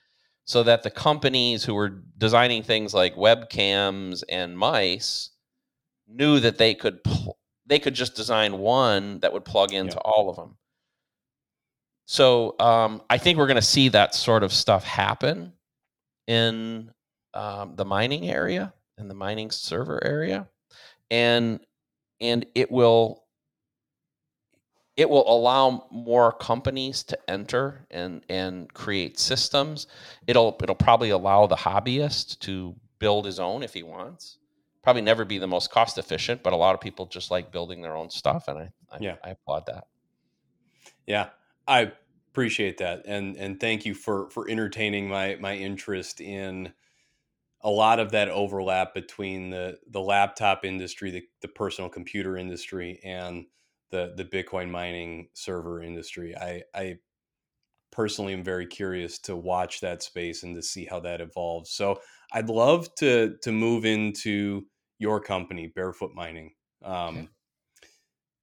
[0.44, 5.30] so that the companies who were designing things like webcams and mice
[6.08, 7.36] knew that they could pl-
[7.66, 10.02] they could just design one that would plug into yeah.
[10.04, 10.56] all of them
[12.06, 15.52] so um, i think we're going to see that sort of stuff happen
[16.28, 16.90] in
[17.34, 20.48] um, the mining area in the mining server area
[21.10, 21.60] and
[22.20, 23.26] and it will
[24.96, 29.86] it will allow more companies to enter and and create systems.
[30.26, 34.38] It'll it'll probably allow the hobbyist to build his own if he wants.
[34.82, 37.82] Probably never be the most cost efficient, but a lot of people just like building
[37.82, 39.86] their own stuff, and I, I yeah I applaud that.
[41.06, 41.30] Yeah,
[41.68, 41.92] I
[42.30, 46.72] appreciate that, and and thank you for for entertaining my my interest in
[47.66, 53.00] a lot of that overlap between the the laptop industry, the, the personal computer industry,
[53.04, 53.44] and
[53.90, 56.34] the the Bitcoin mining server industry.
[56.36, 56.98] I I
[57.90, 61.70] personally am very curious to watch that space and to see how that evolves.
[61.70, 62.00] So
[62.32, 64.66] I'd love to to move into
[65.00, 66.52] your company, Barefoot Mining.
[66.84, 67.28] Um, okay.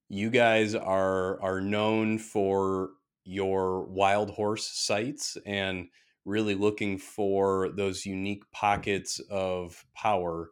[0.09, 2.89] You guys are are known for
[3.24, 5.88] your wild horse sites and
[6.26, 10.51] really looking for those unique pockets of power.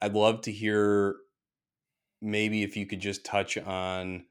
[0.00, 1.16] I'd love to hear
[2.20, 4.24] maybe if you could just touch on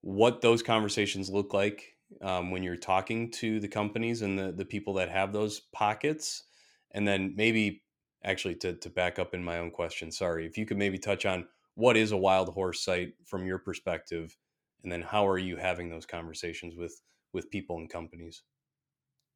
[0.00, 4.64] what those conversations look like um, when you're talking to the companies and the, the
[4.64, 6.44] people that have those pockets
[6.92, 7.82] and then maybe
[8.22, 11.26] actually to, to back up in my own question sorry if you could maybe touch
[11.26, 14.36] on what is a wild horse site from your perspective
[14.82, 17.00] and then how are you having those conversations with
[17.32, 18.42] with people and companies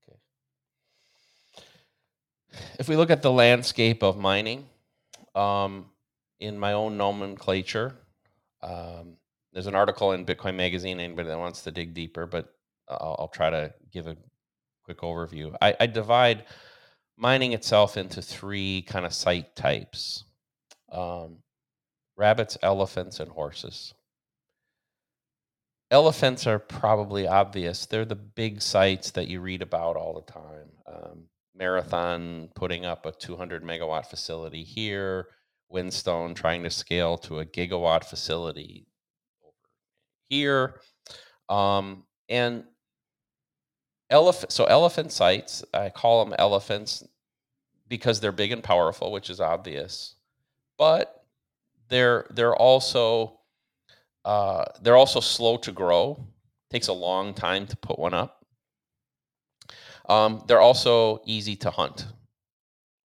[0.07, 0.19] okay
[2.79, 4.67] if we look at the landscape of mining
[5.35, 5.87] um,
[6.41, 7.95] in my own nomenclature.
[8.63, 9.17] Um,
[9.53, 11.01] there's an article in Bitcoin Magazine.
[11.01, 12.53] Anybody that wants to dig deeper, but
[12.89, 14.17] I'll, I'll try to give a
[14.85, 15.55] quick overview.
[15.61, 16.45] I, I, divide
[17.17, 20.25] mining itself into three kind of site types:
[20.93, 21.39] um,
[22.17, 23.95] rabbits, elephants, and horses.
[25.91, 27.87] Elephants are probably obvious.
[27.87, 30.69] They're the big sites that you read about all the time.
[30.87, 31.23] Um,
[31.59, 35.29] Marathon putting up a 200 megawatt facility here.
[35.69, 38.87] Whinstone trying to scale to a gigawatt facility
[39.45, 39.55] over
[40.29, 40.81] here.
[41.49, 42.65] Um, and
[44.11, 47.05] elephant, so elephant sites, I call them elephants
[47.89, 50.15] because they're big and powerful, which is obvious,
[50.79, 51.25] but
[51.89, 53.41] they're they're also
[54.25, 56.27] uh, they're also slow to grow.
[56.71, 58.38] Takes a long time to put one up.
[60.09, 62.07] Um, they're also easy to hunt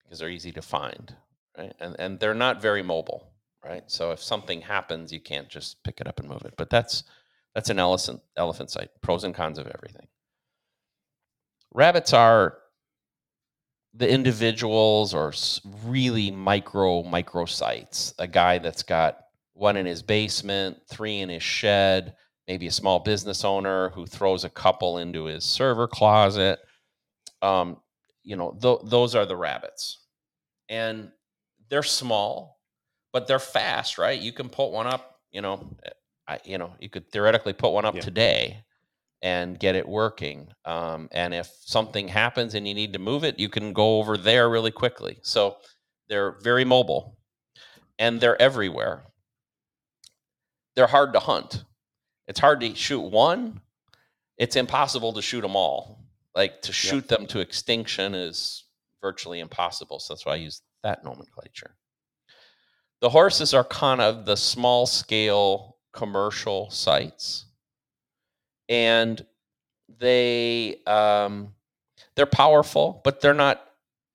[0.04, 1.16] because they're easy to find
[1.58, 1.74] right?
[1.80, 3.32] And and they're not very mobile,
[3.64, 3.84] right?
[3.88, 6.54] So if something happens, you can't just pick it up and move it.
[6.58, 7.04] But that's
[7.56, 8.90] that's an elephant elephant site.
[9.02, 10.08] Pros and cons of everything.
[11.74, 12.60] Rabbits are
[13.94, 15.34] the individuals or
[15.86, 18.14] really micro micro sites.
[18.20, 19.20] A guy that's got
[19.54, 22.16] one in his basement, three in his shed,
[22.48, 26.60] maybe a small business owner who throws a couple into his server closet.
[27.42, 27.78] Um,
[28.24, 30.00] you know, th- those are the rabbits.
[30.70, 31.12] And
[31.70, 32.60] they're small,
[33.14, 34.20] but they're fast, right?
[34.20, 35.76] You can put one up, you know,
[36.28, 38.02] I, you know, you could theoretically put one up yeah.
[38.02, 38.64] today
[39.22, 40.50] and get it working.
[40.66, 44.18] Um, and if something happens and you need to move it, you can go over
[44.18, 45.20] there really quickly.
[45.24, 45.58] So
[46.10, 47.18] they're very mobile
[47.98, 49.04] and they're everywhere.
[50.76, 51.64] They're hard to hunt.
[52.28, 53.62] It's hard to shoot one.
[54.38, 56.04] It's impossible to shoot them all.
[56.38, 58.66] Like to shoot them to extinction is
[59.02, 60.00] virtually impossible.
[60.00, 61.76] So that's why I use that nomenclature.
[63.02, 67.46] The horses are kind of the small scale commercial sites,
[68.70, 69.26] and
[70.00, 71.54] they um,
[72.16, 73.64] they're powerful, but they're not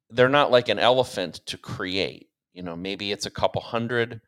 [0.08, 2.28] they're not like an elephant to create.
[2.52, 4.20] You know, maybe it's a couple hundred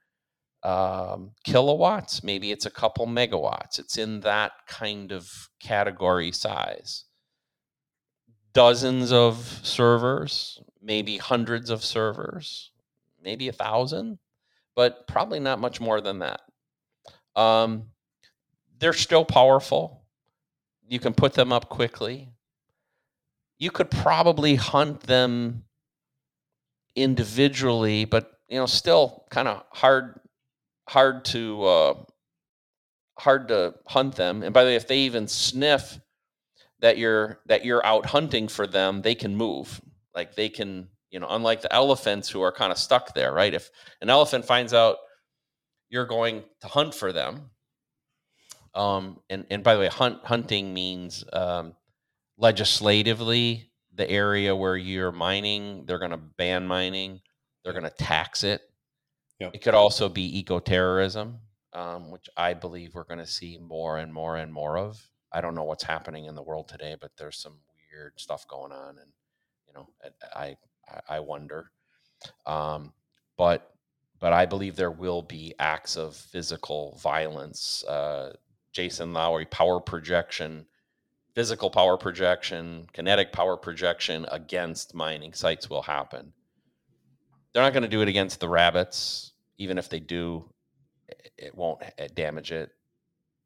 [0.65, 3.79] um, kilowatts, maybe it's a couple megawatts.
[3.79, 5.31] It's in that kind of
[5.61, 7.05] category size.
[8.55, 12.71] Dozens of servers, maybe hundreds of servers,
[13.23, 14.19] maybe a thousand,
[14.75, 16.41] but probably not much more than that.
[17.37, 17.91] Um,
[18.79, 20.05] they're still powerful.
[20.89, 22.31] You can put them up quickly.
[23.59, 25.65] You could probably hunt them
[26.95, 30.21] individually, but you know, still kind of hard,
[30.89, 31.95] hard to uh,
[33.19, 34.43] hard to hunt them.
[34.43, 35.99] And by the way, if they even sniff
[36.85, 39.81] that you're that you're out hunting for them, they can move.
[40.15, 43.55] Like they can, you know, unlike the elephants who are kind of stuck there, right?
[43.55, 43.71] If
[44.03, 44.99] an elephant finds out
[45.89, 47.49] you're going to hunt for them,
[48.75, 51.75] um, and and by the way, hunt hunting means um,
[52.37, 57.23] legislatively the area where you're mining, they're going to ban mining,
[57.65, 58.61] they're going to tax it.
[59.41, 59.53] Yep.
[59.55, 61.39] It could also be eco-terrorism,
[61.73, 65.01] um, which I believe we're going to see more and more and more of.
[65.35, 67.59] I don't know what's happening in the world today, but there's some
[67.93, 69.11] weird stuff going on, and
[69.67, 69.89] you know,
[70.35, 70.57] I
[71.09, 71.71] I, wonder.
[72.47, 72.93] Um,
[73.37, 73.75] but
[74.21, 77.85] but I believe there will be acts of physical violence.
[77.85, 78.35] Uh,
[78.73, 80.67] Jason Lowery, power projection,
[81.35, 86.33] physical power projection, kinetic power projection against mining sites will happen.
[87.53, 89.33] They're not going to do it against the rabbits.
[89.59, 90.49] Even if they do,
[91.39, 91.81] it won't
[92.15, 92.71] damage it.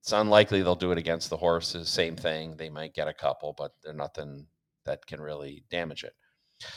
[0.00, 1.88] It's unlikely they'll do it against the horses.
[1.88, 2.56] Same thing.
[2.56, 4.46] They might get a couple, but they're nothing
[4.84, 6.14] that can really damage it.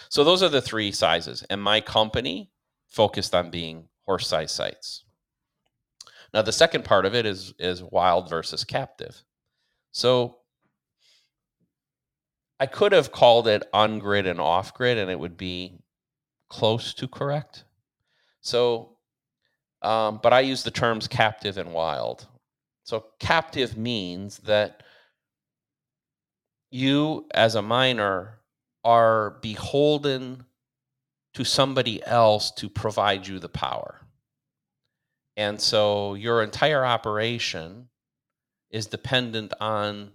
[0.09, 1.43] So those are the three sizes.
[1.49, 2.51] And my company
[2.87, 5.05] focused on being horse size sites.
[6.33, 9.23] Now the second part of it is is wild versus captive.
[9.91, 10.37] So
[12.59, 15.79] I could have called it on grid and off grid, and it would be
[16.47, 17.63] close to correct.
[18.41, 18.97] So,
[19.81, 22.27] um, but I use the terms captive and wild.
[22.83, 24.83] So, captive means that
[26.71, 28.39] you, as a miner,
[28.83, 30.45] are beholden
[31.33, 34.01] to somebody else to provide you the power.
[35.37, 37.87] And so your entire operation
[38.69, 40.11] is dependent on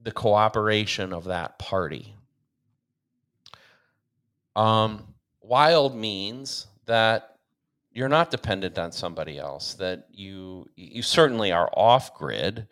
[0.00, 2.14] the cooperation of that party.
[4.56, 7.31] Um, wild means that
[7.92, 12.66] you're not dependent on somebody else, that you you certainly are off grid,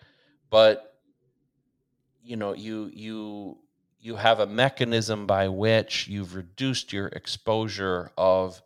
[0.51, 0.95] but
[2.23, 3.59] you know, you you
[4.01, 8.63] you have a mechanism by which you've reduced your exposure of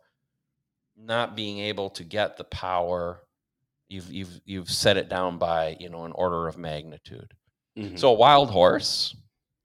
[0.97, 3.21] not being able to get the power
[3.89, 7.33] you've you've you've set it down by you know an order of magnitude
[7.77, 7.95] mm-hmm.
[7.95, 9.15] so a wild horse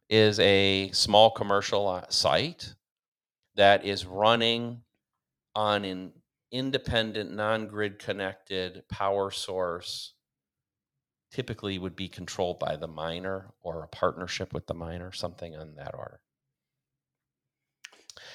[0.09, 2.75] is a small commercial uh, site
[3.55, 4.83] that is running
[5.55, 6.13] on an
[6.53, 10.15] independent non-grid connected power source
[11.31, 15.75] typically would be controlled by the miner or a partnership with the miner, something on
[15.77, 16.21] that order.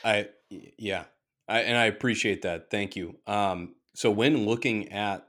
[0.04, 1.06] I yeah,
[1.48, 2.70] I, and I appreciate that.
[2.70, 3.18] Thank you.
[3.28, 5.28] Um, so when looking at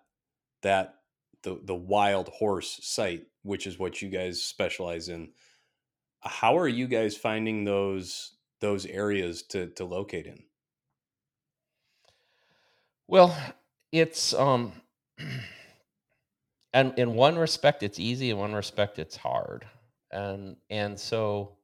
[0.62, 0.96] that
[1.42, 5.30] the the wild horse site, which is what you guys specialize in,
[6.20, 10.42] how are you guys finding those those areas to to locate in?
[13.08, 13.36] Well,
[13.92, 14.72] it's um
[16.72, 19.66] and in one respect it's easy in one respect it's hard.
[20.10, 21.56] And and so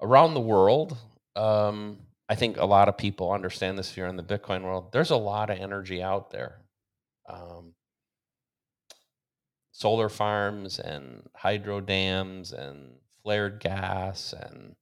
[0.00, 0.96] around the world
[1.36, 1.98] um,
[2.28, 4.92] i think a lot of people understand this here in the bitcoin world.
[4.92, 6.60] There's a lot of energy out there.
[7.28, 7.74] Um,
[9.72, 14.74] solar farms and hydro dams and flared gas and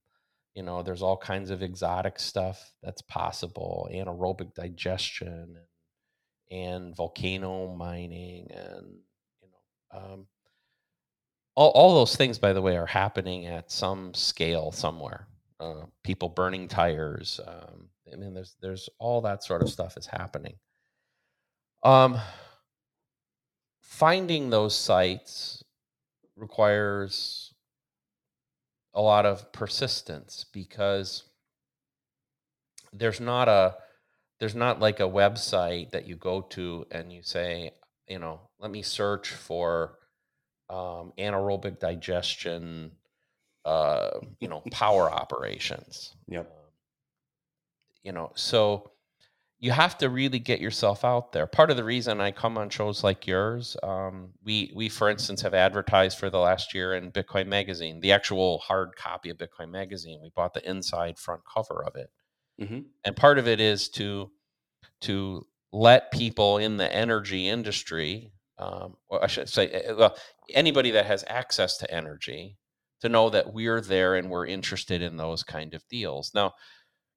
[0.55, 5.67] you know there's all kinds of exotic stuff that's possible anaerobic digestion and
[6.51, 8.87] and volcano mining and
[9.43, 10.27] you know um,
[11.57, 15.27] all, all those things by the way are happening at some scale somewhere.
[15.61, 20.07] Uh, people burning tires um, i mean there's there's all that sort of stuff is
[20.07, 20.57] happening.
[21.83, 22.19] Um,
[23.81, 25.63] finding those sites
[26.37, 27.44] requires
[28.95, 31.25] a lot of persistence because
[32.93, 33.77] there's not a
[34.41, 37.71] there's not like a website that you go to and you say,
[38.09, 39.99] you know, let me search for
[40.69, 42.91] um, anaerobic digestion,
[43.65, 46.15] uh, you know, power operations.
[46.29, 46.47] Yep.
[46.47, 46.65] Um,
[48.03, 48.91] you know, so
[49.65, 51.47] you have to really get yourself out there.
[51.47, 55.43] Part of the reason I come on shows like yours, um, we we for instance
[55.43, 59.71] have advertised for the last year in Bitcoin Magazine, the actual hard copy of Bitcoin
[59.71, 60.21] Magazine.
[60.23, 62.11] We bought the inside front cover of it
[62.61, 62.81] Mm-hmm.
[63.05, 64.31] And part of it is to
[65.03, 70.17] to let people in the energy industry, um, or I should say, eh, well,
[70.51, 72.59] anybody that has access to energy,
[73.01, 76.31] to know that we're there and we're interested in those kind of deals.
[76.35, 76.55] Now,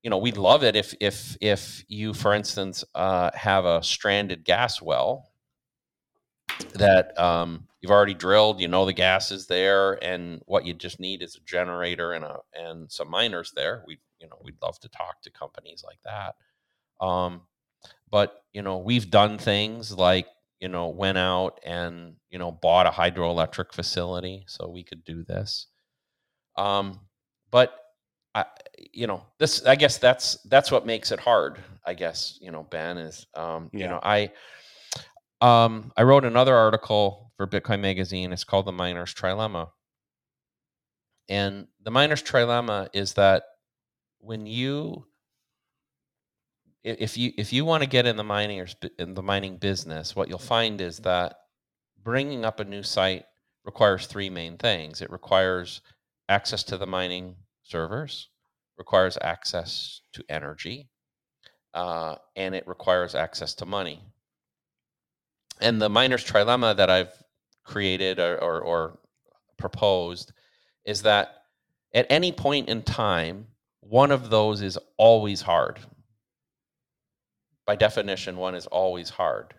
[0.04, 4.46] you know, we'd love it if if if you, for instance, uh, have a stranded
[4.46, 5.32] gas well
[6.76, 8.60] that um, you've already drilled.
[8.60, 12.24] You know the gas is there, and what you just need is a generator and
[12.24, 13.84] a and some miners there.
[13.86, 16.36] We you know we'd love to talk to companies like that.
[17.06, 17.42] Um,
[18.10, 20.28] but you know we've done things like
[20.60, 25.24] you know went out and you know bought a hydroelectric facility so we could do
[25.24, 25.68] this.
[26.56, 27.02] Um,
[27.52, 27.78] but
[28.38, 28.46] I,
[28.94, 32.64] you know this i guess that's that's what makes it hard i guess you know
[32.70, 33.80] ben is um yeah.
[33.80, 34.32] you know i
[35.42, 38.34] um i wrote another article for bitcoin magazine.
[38.34, 39.70] It's called the miner's trilemma.
[41.30, 43.44] And the miner's trilemma is that
[44.20, 45.06] when you
[46.84, 48.68] if you if you want to get in the mining or
[48.98, 51.36] in the mining business what you'll find is that
[52.02, 53.26] bringing up a new site
[53.66, 55.02] requires three main things.
[55.02, 55.82] It requires
[56.30, 57.36] access to the mining
[57.68, 58.30] servers,
[58.78, 60.90] requires access to energy,
[61.74, 64.02] uh, and it requires access to money.
[65.60, 67.12] And the miner's trilemma that I've
[67.64, 69.00] created or, or, or
[69.58, 70.32] proposed
[70.86, 71.44] is that
[71.94, 73.48] at any point in time,
[73.82, 75.80] one of those is always hard.
[77.66, 79.54] By definition, one is always hard.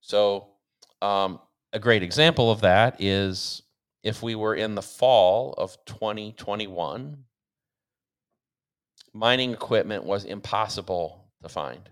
[0.00, 0.48] So,
[1.00, 1.40] um,
[1.72, 3.62] a great example of that is
[4.02, 7.24] if we were in the fall of 2021,
[9.12, 11.88] mining equipment was impossible to find.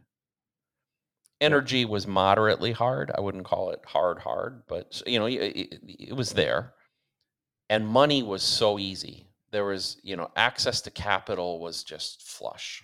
[1.40, 3.12] Energy was moderately hard.
[3.14, 6.74] I wouldn't call it hard, hard, but you know, it, it, was there.
[7.70, 9.28] And money was so easy.
[9.52, 12.82] There was, you know, access to capital was just flush.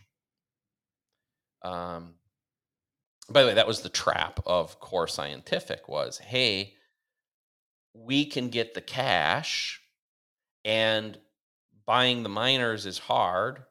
[1.62, 2.14] Um,
[3.28, 6.74] by the way, that was the trap of core scientific was, hey,
[7.95, 9.80] we can get the cash
[10.64, 11.18] and
[11.87, 13.62] buying the miners is hard.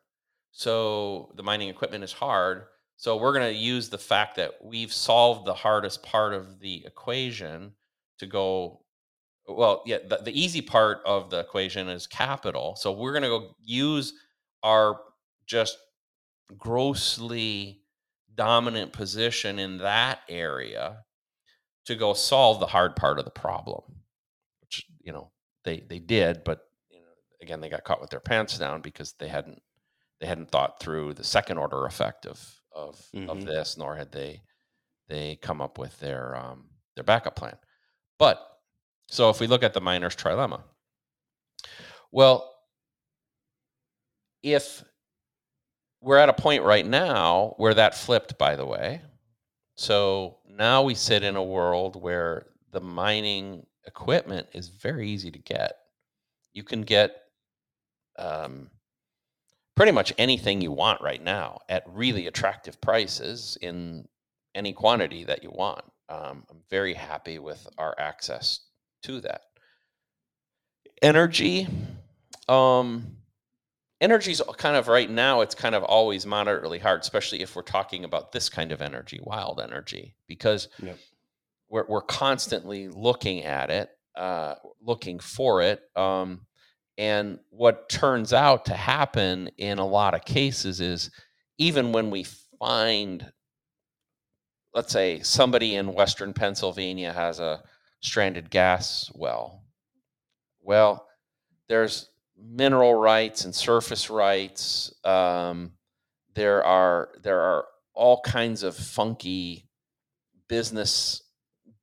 [0.54, 2.68] So the mining equipment is hard.
[2.96, 6.86] So we're going to use the fact that we've solved the hardest part of the
[6.86, 7.74] equation
[8.20, 8.80] to go
[9.46, 12.78] well, yeah, the, the easy part of the equation is capital.
[12.78, 14.14] So we're going to go use
[14.64, 15.02] our
[15.46, 15.78] just
[16.58, 17.82] grossly
[18.36, 21.04] dominant position in that area
[21.86, 23.82] to go solve the hard part of the problem
[24.74, 25.30] which, you know
[25.64, 27.06] they they did, but you know,
[27.42, 29.62] again they got caught with their pants down because they hadn't
[30.24, 32.40] they hadn't thought through the second order effect of
[32.74, 33.30] of mm-hmm.
[33.30, 34.42] of this, nor had they
[35.10, 36.64] they come up with their um,
[36.96, 37.58] their backup plan.
[38.18, 38.42] But
[39.10, 40.62] so if we look at the miner's trilemma,
[42.10, 42.56] well,
[44.42, 44.82] if
[46.00, 49.02] we're at a point right now where that flipped, by the way.
[49.76, 55.40] So now we sit in a world where the mining equipment is very easy to
[55.40, 55.74] get.
[56.54, 57.14] You can get
[58.18, 58.70] um,
[59.76, 64.08] pretty much anything you want right now at really attractive prices in
[64.56, 65.84] any quantity that you want.
[66.10, 68.60] Um, I'm very happy with our access
[69.04, 69.42] to that.
[71.02, 71.68] Energy,
[72.48, 73.18] um,
[74.00, 75.42] energy's kind of right now.
[75.42, 79.20] It's kind of always moderately hard, especially if we're talking about this kind of energy,
[79.24, 80.98] wild energy, because yep
[81.74, 85.82] we're, we're constantly looking at it, uh, looking for it.
[85.96, 86.46] Um,
[86.98, 91.10] and what turns out to happen in a lot of cases is
[91.58, 92.26] even when we
[92.60, 93.32] find,
[94.74, 97.64] let's say, somebody in Western Pennsylvania has a
[98.02, 99.64] stranded gas well,
[100.62, 101.08] well,
[101.68, 104.94] there's mineral rights and surface rights.
[105.04, 105.72] Um,
[106.36, 109.68] there are there are all kinds of funky
[110.48, 111.22] business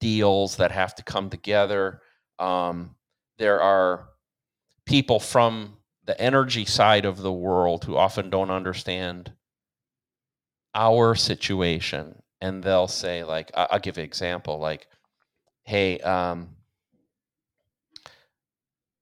[0.00, 2.00] deals that have to come together.
[2.38, 2.96] Um,
[3.38, 4.09] there are
[4.90, 5.76] people from
[6.06, 9.32] the energy side of the world who often don't understand
[10.74, 14.88] our situation and they'll say like i'll give an example like
[15.62, 16.48] hey um,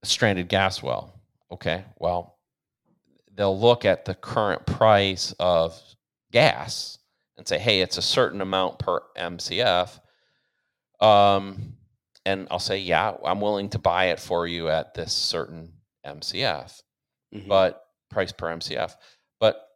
[0.05, 1.19] stranded gas well
[1.51, 1.87] okay?
[1.97, 2.37] Well
[3.35, 5.81] they'll look at the current price of
[6.33, 6.99] gas
[7.39, 10.01] and say hey it's a certain amount per mcf
[11.01, 11.79] um,
[12.27, 15.73] and I'll say, yeah, I'm willing to buy it for you at this certain
[16.09, 16.83] MCF,
[17.35, 17.49] mm-hmm.
[17.49, 18.95] but price per MCF.
[19.41, 19.69] But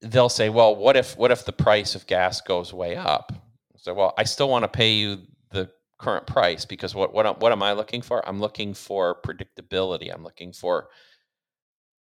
[0.00, 3.32] they'll say, well, what if what if the price of gas goes way up?
[3.76, 5.18] So, well, I still want to pay you
[5.50, 8.26] the current price because what what what am I looking for?
[8.28, 10.12] I'm looking for predictability.
[10.12, 10.88] I'm looking for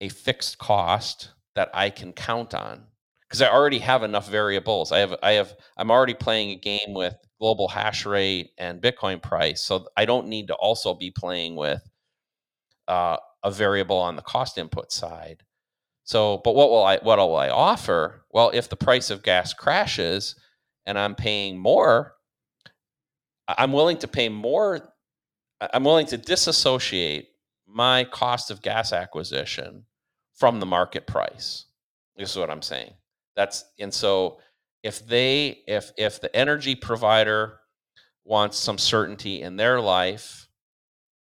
[0.01, 2.83] a fixed cost that I can count on
[3.27, 4.91] because I already have enough variables.
[4.91, 9.21] I have I have I'm already playing a game with global hash rate and Bitcoin
[9.21, 11.81] price, so I don't need to also be playing with
[12.87, 15.43] uh, a variable on the cost input side.
[16.03, 18.25] So, but what will I what will I offer?
[18.31, 20.35] Well, if the price of gas crashes
[20.85, 22.13] and I'm paying more,
[23.47, 24.93] I'm willing to pay more.
[25.73, 27.29] I'm willing to disassociate
[27.67, 29.85] my cost of gas acquisition
[30.33, 31.65] from the market price.
[32.17, 32.93] This is what I'm saying.
[33.35, 34.39] That's and so
[34.83, 37.59] if they if if the energy provider
[38.23, 40.47] wants some certainty in their life,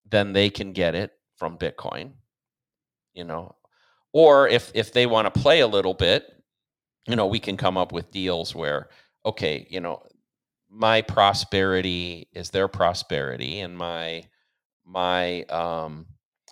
[0.09, 2.11] then they can get it from Bitcoin.
[3.13, 3.55] You know,
[4.13, 6.25] or if if they want to play a little bit,
[7.07, 8.89] you know, we can come up with deals where
[9.25, 10.03] okay, you know,
[10.69, 14.23] my prosperity is their prosperity and my
[14.85, 16.05] my um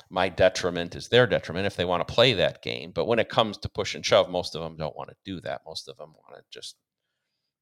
[0.10, 2.92] my detriment is their detriment if they want to play that game.
[2.92, 5.42] But when it comes to push and shove, most of them don't want to do
[5.42, 5.62] that.
[5.66, 6.76] Most of them want to just,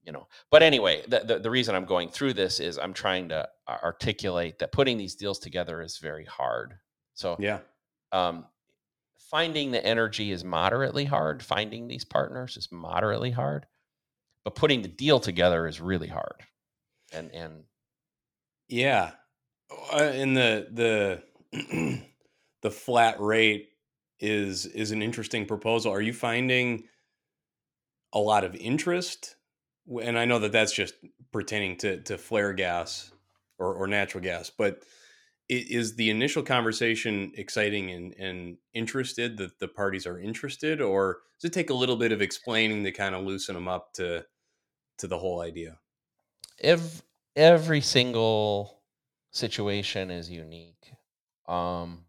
[0.04, 0.28] you know.
[0.52, 4.60] But anyway, the, the, the, reason I'm going through this is I'm trying to articulate
[4.60, 6.76] that putting these deals together is very hard.
[7.16, 7.60] So, yeah.
[8.12, 8.46] Um,
[9.18, 11.44] finding the energy is moderately hard.
[11.44, 13.66] Finding these partners is moderately hard.
[14.44, 16.44] But putting the deal together is really hard.
[17.12, 17.64] And, and,
[18.68, 19.12] yeah.
[19.92, 22.04] Uh, in the, the,
[22.62, 23.70] the flat rate
[24.20, 25.92] is is an interesting proposal.
[25.92, 26.86] Are you finding
[28.14, 29.36] a lot of interest?
[30.02, 30.96] And I know that that's just
[31.32, 33.12] pertaining to to flare gas
[33.60, 34.84] or, or natural gas, but
[35.50, 41.50] is the initial conversation exciting and, and interested that the parties are interested, or does
[41.50, 44.26] it take a little bit of explaining to kind of loosen them up to
[44.98, 45.78] to the whole idea?
[46.60, 47.02] Every
[47.36, 48.82] every single
[49.32, 50.94] situation is unique.
[51.48, 52.06] Um,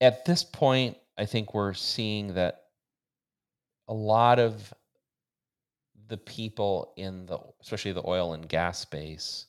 [0.00, 2.64] at this point, I think we're seeing that
[3.88, 4.72] a lot of
[6.08, 9.46] the people in the, especially the oil and gas space,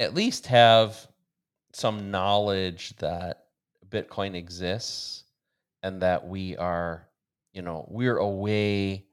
[0.00, 1.06] at least have
[1.72, 3.44] some knowledge that
[3.88, 5.24] Bitcoin exists
[5.82, 7.08] and that we are,
[7.52, 9.04] you know, we're a way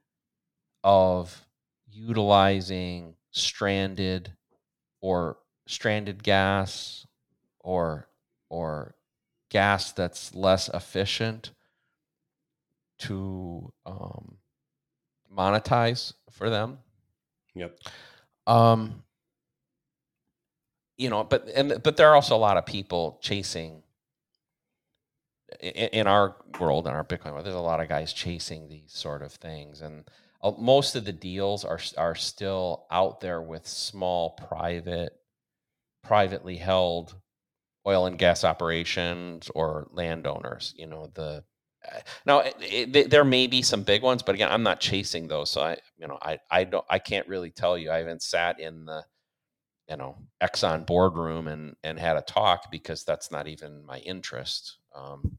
[0.84, 1.46] of
[1.92, 4.32] utilizing stranded
[5.02, 7.06] or stranded gas
[7.60, 8.08] or
[8.50, 8.96] or
[9.50, 11.52] gas that's less efficient
[12.98, 14.38] to um,
[15.36, 16.78] monetize for them.
[17.56, 17.80] Yep.
[18.48, 19.04] Um,
[20.98, 23.84] you know, but and but there are also a lot of people chasing
[25.60, 27.46] in, in our world, in our Bitcoin world.
[27.46, 30.06] There's a lot of guys chasing these sort of things, and
[30.42, 35.14] uh, most of the deals are are still out there with small private,
[36.04, 37.16] privately held
[37.88, 40.74] oil and gas operations or landowners.
[40.78, 41.44] You know, the
[41.92, 45.28] uh, now it, it, there may be some big ones, but again, I'm not chasing
[45.28, 45.52] those.
[45.52, 47.92] So I, you know, I I don't I can't really tell you.
[47.92, 49.04] I haven't sat in the
[49.90, 54.78] you know Exxon boardroom and and had a talk because that's not even my interest.
[54.96, 55.38] Um,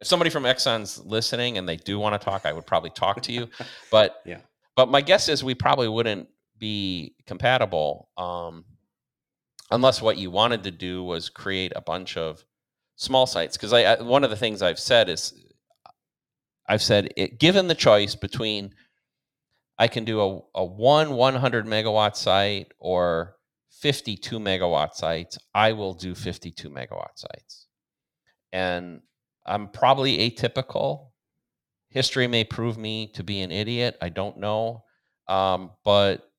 [0.00, 3.22] if somebody from Exxon's listening and they do want to talk, I would probably talk
[3.22, 3.48] to you.
[3.90, 4.40] But yeah,
[4.76, 8.08] but my guess is we probably wouldn't be compatible.
[8.16, 8.64] Um,
[9.70, 12.44] unless what you wanted to do was create a bunch of
[12.96, 15.32] small sites because I, I, one of the things i've said is
[16.68, 18.74] i've said it, given the choice between
[19.78, 23.36] i can do a, a one 100 megawatt site or
[23.80, 27.66] 52 megawatt sites i will do 52 megawatt sites.
[28.52, 29.02] And
[29.46, 31.10] i'm probably atypical.
[31.90, 34.84] History may prove me to be an idiot i don't know
[35.28, 36.30] um, but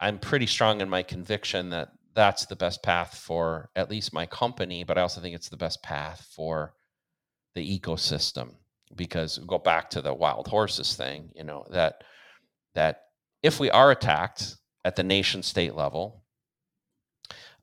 [0.00, 4.26] i'm pretty strong in my conviction that that's the best path for at least my
[4.26, 6.74] company, but I also think it's the best path for
[7.54, 8.54] the ecosystem.
[8.94, 12.02] Because go back to the wild horses thing, you know, that
[12.74, 13.02] that
[13.42, 16.24] if we are attacked at the nation state level,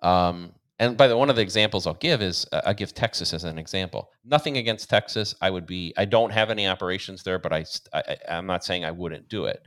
[0.04, 3.34] um, and by the one of the examples I'll give is uh, I give Texas
[3.34, 4.12] as an example.
[4.26, 5.34] Nothing against Texas.
[5.41, 5.93] I would be.
[5.97, 9.45] I don't have any operations there, but I, I am not saying I wouldn't do
[9.45, 9.66] it.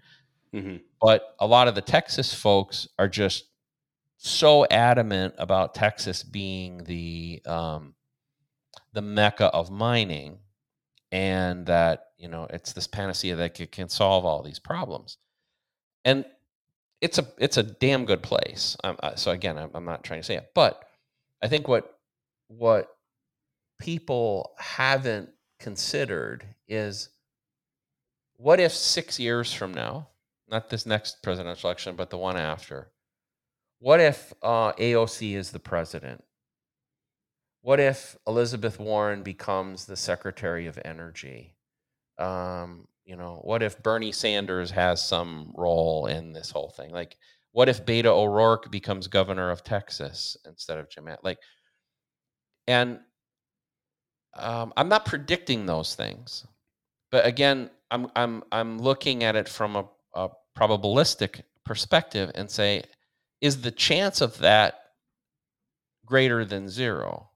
[0.55, 0.77] Mm-hmm.
[1.01, 3.45] But a lot of the Texas folks are just
[4.19, 7.95] so adamant about Texas being the um,
[8.93, 10.39] the mecca of mining,
[11.13, 15.19] and that you know it's this panacea that can solve all these problems,
[16.05, 16.25] and
[17.01, 18.77] it's a it's a damn good place.
[18.85, 20.83] Um, uh, so again, I'm, I'm not trying to say it, but
[21.43, 21.99] I think what
[22.49, 22.89] what
[23.81, 25.31] people haven't
[25.61, 27.11] considered is
[28.37, 30.09] what if six years from now,
[30.49, 32.91] not this next presidential election, but the one after,
[33.79, 36.23] what if uh, AOC is the president?
[37.63, 41.57] What if Elizabeth Warren becomes the Secretary of Energy?
[42.19, 46.91] Um, you know, what if Bernie Sanders has some role in this whole thing?
[46.91, 47.17] Like,
[47.53, 51.09] what if Beto O'Rourke becomes governor of Texas instead of Jim?
[51.23, 51.39] Like,
[52.67, 52.99] and
[54.35, 56.47] um, I'm not predicting those things,
[57.13, 60.29] but again, I'm I'm I'm looking at it from a, a
[60.59, 62.83] probabilistic perspective and say,
[63.41, 64.75] is the chance of that
[66.05, 67.31] greater than zero?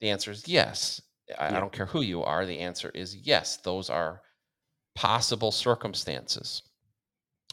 [0.00, 1.02] The answer is yes.
[1.38, 1.56] I, yeah.
[1.56, 2.46] I don't care who you are.
[2.46, 3.58] The answer is yes.
[3.58, 4.22] Those are
[4.96, 6.62] possible circumstances,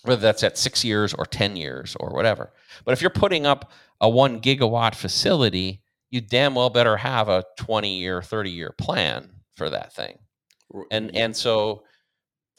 [0.03, 2.51] whether that's at six years or 10 years or whatever.
[2.85, 3.71] But if you're putting up
[4.01, 9.29] a one gigawatt facility, you damn well better have a 20 year, 30 year plan
[9.55, 10.17] for that thing.
[10.89, 11.83] And and so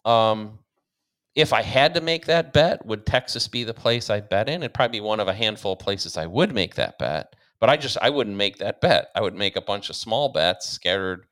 [0.04, 0.58] um
[1.34, 4.62] if I had to make that bet, would Texas be the place I bet in?
[4.62, 7.34] It'd probably be one of a handful of places I would make that bet.
[7.58, 9.08] But I just I wouldn't make that bet.
[9.16, 11.26] I would make a bunch of small bets scattered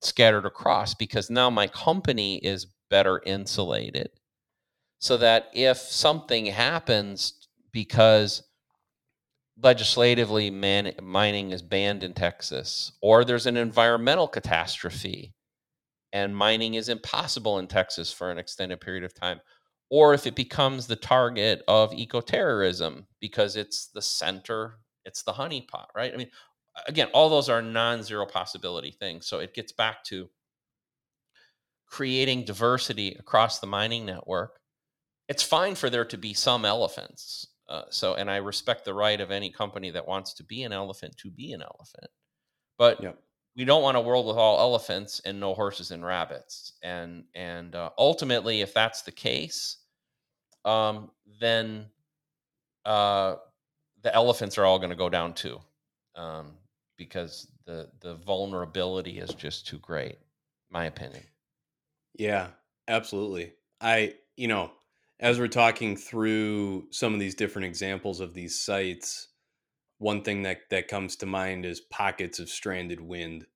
[0.00, 4.10] scattered across because now my company is better insulated.
[5.00, 8.42] So that if something happens because
[9.60, 15.34] legislatively man, mining is banned in Texas or there's an environmental catastrophe
[16.12, 19.40] and mining is impossible in Texas for an extended period of time,
[19.90, 25.86] or if it becomes the target of ecoterrorism because it's the center, it's the honeypot,
[25.94, 26.12] right?
[26.12, 26.30] I mean,
[26.86, 29.26] again, all those are non zero possibility things.
[29.26, 30.28] So it gets back to
[31.86, 34.60] creating diversity across the mining network.
[35.28, 37.46] It's fine for there to be some elephants.
[37.68, 40.72] Uh, so, and I respect the right of any company that wants to be an
[40.72, 42.10] elephant to be an elephant.
[42.78, 43.18] But yep
[43.58, 46.74] we don't want a world with all elephants and no horses and rabbits.
[46.80, 49.78] And and uh, ultimately, if that's the case,
[50.64, 51.10] um,
[51.40, 51.86] then
[52.84, 53.34] uh,
[54.02, 55.58] the elephants are all going to go down too,
[56.14, 56.52] um,
[56.98, 60.18] because the the vulnerability is just too great.
[60.70, 61.22] My opinion.
[62.14, 62.48] Yeah,
[62.86, 63.54] absolutely.
[63.80, 64.72] I you know
[65.20, 69.28] as we're talking through some of these different examples of these sites
[69.98, 73.46] one thing that that comes to mind is pockets of stranded wind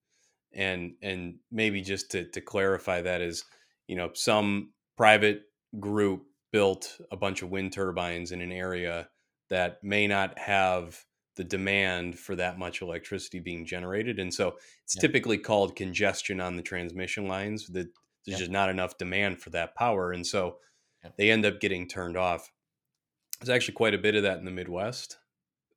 [0.53, 3.45] and and maybe just to, to clarify that is
[3.87, 5.43] you know some private
[5.81, 9.09] group built a bunch of wind turbines in an area
[9.49, 11.03] that may not have
[11.37, 15.01] the demand for that much electricity being generated and so it's yeah.
[15.01, 17.89] typically called congestion on the transmission lines that
[18.25, 18.39] there's yeah.
[18.39, 20.57] just not enough demand for that power and so
[21.03, 21.11] yeah.
[21.17, 22.51] they end up getting turned off
[23.41, 25.19] there's actually quite a bit of that in the midwest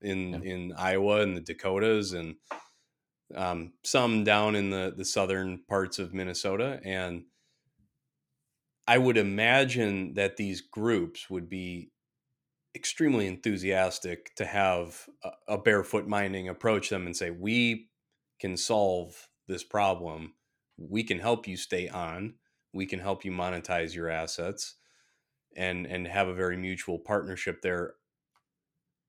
[0.01, 2.36] in in Iowa and the Dakotas and
[3.34, 7.24] um, some down in the the southern parts of Minnesota and
[8.88, 11.91] I would imagine that these groups would be
[12.76, 15.07] extremely enthusiastic to have
[15.47, 17.88] a, barefoot mining approach them and say we
[18.39, 20.34] can solve this problem
[20.78, 22.34] we can help you stay on
[22.73, 24.76] we can help you monetize your assets
[25.55, 27.93] and and have a very mutual partnership there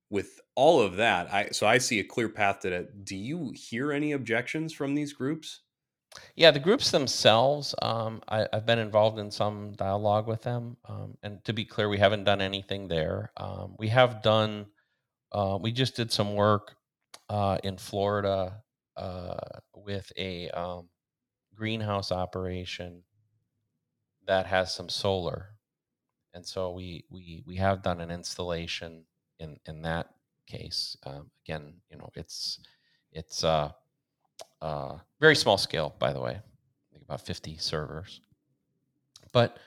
[0.09, 3.05] with all of that, I so I see a clear path to that.
[3.05, 5.61] Do you hear any objections from these groups?
[6.35, 10.77] Yeah, the groups themselves, um, I, have been involved in some dialogue with them.
[10.87, 13.31] Um, and to be clear, we haven't done anything there.
[13.37, 14.67] Um, we have done,
[15.31, 16.75] uh, we just did some work
[17.29, 18.63] uh, in Florida
[18.95, 19.37] uh,
[19.75, 20.89] with a um,
[21.55, 23.03] greenhouse operation
[24.27, 25.49] that has some solar.
[26.33, 29.05] And so we, we, we have done an installation
[29.39, 30.07] in in that
[30.45, 30.97] case.
[31.05, 32.59] Um, again, you know, it's
[33.11, 33.43] it's
[34.61, 36.39] uh, very small scale, by the way,
[37.03, 38.21] about fifty servers.
[39.31, 39.57] But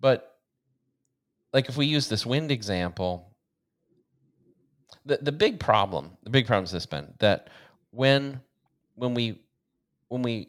[0.00, 0.38] but
[1.52, 3.34] like if we use this wind example,
[5.04, 6.86] the the big problem, the big problem is this,
[7.18, 7.48] that
[7.90, 8.40] when
[8.94, 9.40] when we
[10.08, 10.48] when we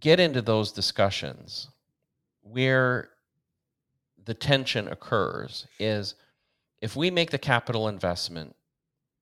[0.00, 1.68] get into those discussions
[2.42, 3.10] where
[4.24, 6.14] the tension occurs is
[6.80, 8.54] if we make the capital investment,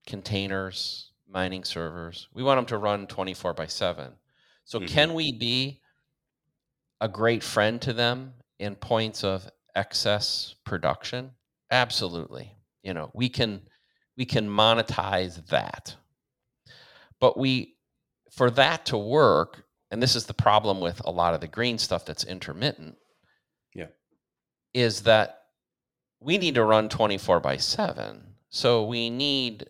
[0.06, 4.12] containers, mining servers, we want them to run 24 by 7.
[4.64, 4.86] So, mm-hmm.
[4.86, 5.80] can we be
[7.00, 11.32] a great friend to them in points of excess production?
[11.70, 12.54] Absolutely.
[12.82, 13.62] You know, we can
[14.16, 15.96] we can monetize that.
[17.20, 17.76] But we
[18.30, 21.78] for that to work, and this is the problem with a lot of the green
[21.78, 22.96] stuff that's intermittent.
[23.74, 23.86] Yeah.
[24.74, 25.38] Is that
[26.20, 28.22] we need to run 24 by 7.
[28.48, 29.68] So we need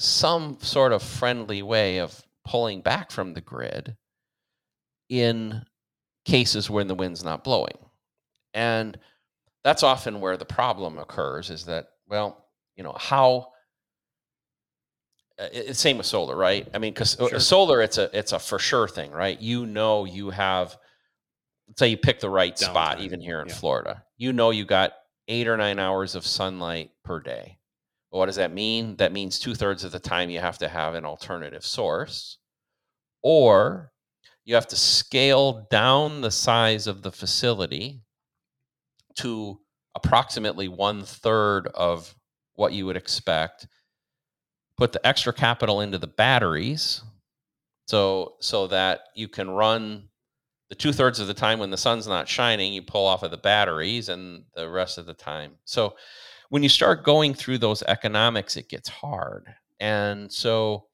[0.00, 3.96] some sort of friendly way of pulling back from the grid
[5.10, 5.62] in
[6.24, 7.76] cases when the wind's not blowing.
[8.54, 8.98] And
[9.62, 12.46] that's often where the problem occurs is that, well,
[12.76, 13.48] you know, how
[15.38, 16.66] uh, it's same with solar, right?
[16.72, 17.40] I mean, because uh, sure.
[17.40, 19.38] solar, it's a it's a for sure thing, right?
[19.38, 20.78] You know, you have,
[21.68, 23.54] let's say you pick the right spot, even here in yeah.
[23.54, 24.04] Florida.
[24.16, 24.94] You know, you got
[25.28, 27.58] eight or nine hours of sunlight per day.
[28.10, 28.96] What does that mean?
[28.96, 32.38] That means two thirds of the time you have to have an alternative source.
[33.22, 33.92] or
[34.44, 38.02] you have to scale down the size of the facility
[39.16, 39.60] to
[39.94, 42.14] approximately one third of
[42.54, 43.66] what you would expect
[44.76, 47.02] put the extra capital into the batteries
[47.86, 50.08] so so that you can run
[50.70, 53.30] the two thirds of the time when the sun's not shining you pull off of
[53.30, 55.94] the batteries and the rest of the time so
[56.50, 59.46] when you start going through those economics it gets hard
[59.80, 60.86] and so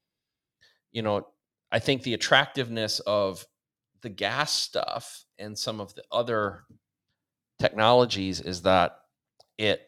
[0.91, 1.27] you know
[1.71, 3.45] i think the attractiveness of
[4.01, 6.63] the gas stuff and some of the other
[7.59, 8.99] technologies is that
[9.57, 9.81] it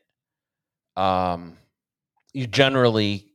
[0.98, 1.56] um,
[2.34, 3.32] you generally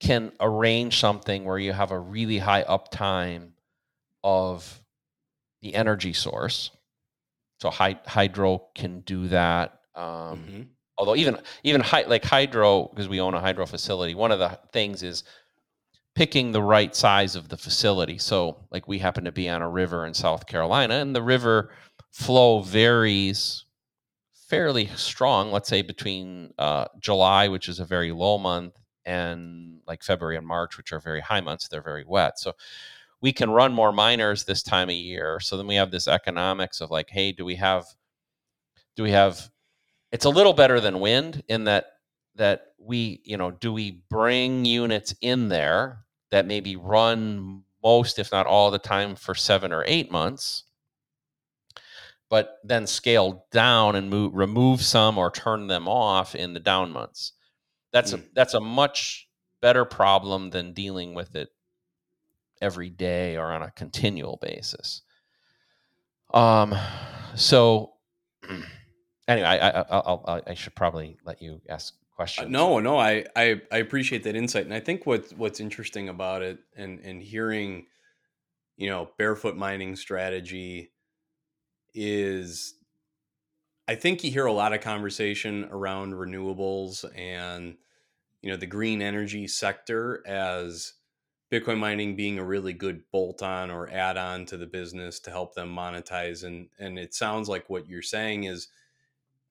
[0.00, 3.50] can arrange something where you have a really high uptime
[4.22, 4.82] of
[5.62, 6.70] the energy source.
[7.60, 9.80] So hydro can do that.
[9.94, 10.62] Um, mm-hmm.
[11.00, 15.02] Although even even like hydro, because we own a hydro facility, one of the things
[15.02, 15.24] is
[16.14, 18.18] picking the right size of the facility.
[18.18, 21.72] So like we happen to be on a river in South Carolina, and the river
[22.10, 23.64] flow varies
[24.48, 25.50] fairly strong.
[25.50, 28.74] Let's say between uh, July, which is a very low month,
[29.06, 31.66] and like February and March, which are very high months.
[31.66, 32.38] They're very wet.
[32.38, 32.52] So
[33.22, 35.40] we can run more miners this time of year.
[35.40, 37.86] So then we have this economics of like, hey, do we have,
[38.96, 39.48] do we have,
[40.12, 41.86] it's a little better than wind in that,
[42.36, 48.32] that we, you know, do we bring units in there that maybe run most, if
[48.32, 50.64] not all the time for seven or eight months,
[52.28, 56.92] but then scale down and move, remove some or turn them off in the down
[56.92, 57.32] months.
[57.92, 58.20] That's mm.
[58.20, 59.28] a that's a much
[59.60, 61.48] better problem than dealing with it
[62.60, 65.02] every day or on a continual basis.
[66.32, 66.74] Um,
[67.34, 67.94] so
[69.30, 72.46] anyway, I I, I'll, I should probably let you ask uh, questions.
[72.46, 76.08] Uh, no, no, I, I I appreciate that insight, and I think what what's interesting
[76.08, 77.86] about it, and and hearing,
[78.76, 80.92] you know, barefoot mining strategy
[81.94, 82.74] is
[83.88, 87.76] I think you hear a lot of conversation around renewables and
[88.42, 90.94] you know the green energy sector as
[91.50, 95.30] Bitcoin mining being a really good bolt on or add on to the business to
[95.30, 96.44] help them monetize.
[96.44, 98.68] And, and it sounds like what you're saying is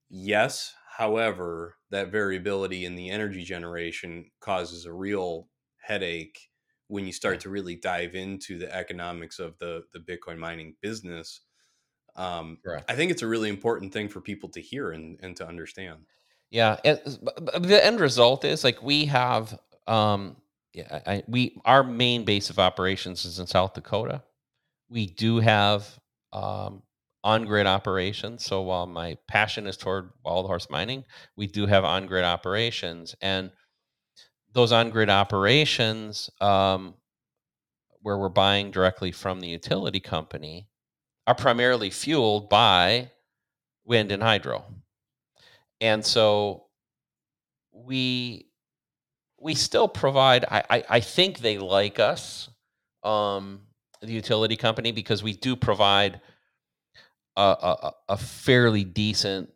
[0.10, 0.74] yes.
[0.98, 6.40] However, that variability in the energy generation causes a real headache
[6.88, 11.42] when you start to really dive into the economics of the, the Bitcoin mining business.
[12.16, 12.58] Um,
[12.90, 16.00] I think it's a really important thing for people to hear and, and to understand.
[16.50, 16.78] Yeah.
[16.84, 19.58] the end result is like we have
[19.88, 20.36] um,
[20.74, 24.24] yeah, I, we our main base of operations is in South Dakota.
[24.90, 26.00] We do have
[26.32, 26.84] um,
[27.24, 28.46] on grid operations.
[28.46, 31.04] So while my passion is toward wild horse mining,
[31.36, 33.52] we do have on grid operations, and
[34.54, 36.96] those on grid operations, um,
[38.02, 40.70] where we're buying directly from the utility company,
[41.28, 43.12] are primarily fueled by
[43.86, 44.64] wind and hydro,
[45.82, 46.68] and so
[47.72, 48.50] we
[49.42, 50.46] we still provide.
[50.46, 52.50] I, I, I think they like us,
[53.04, 53.62] um,
[54.02, 56.22] the utility company, because we do provide
[57.36, 59.50] a, a, a fairly decent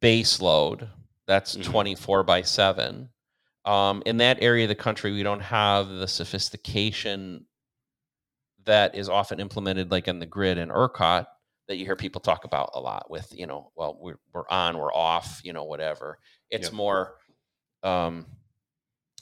[0.00, 0.88] base load.
[1.26, 1.70] That's mm-hmm.
[1.70, 3.08] 24 by 7.
[3.64, 7.44] Um, in that area of the country, we don't have the sophistication
[8.64, 11.26] that is often implemented, like in the grid in ERCOT,
[11.68, 13.10] that you hear people talk about a lot.
[13.10, 16.18] With you know, well, we're we're on, we're off, you know, whatever.
[16.50, 16.72] It's yep.
[16.72, 17.14] more
[17.82, 18.26] um,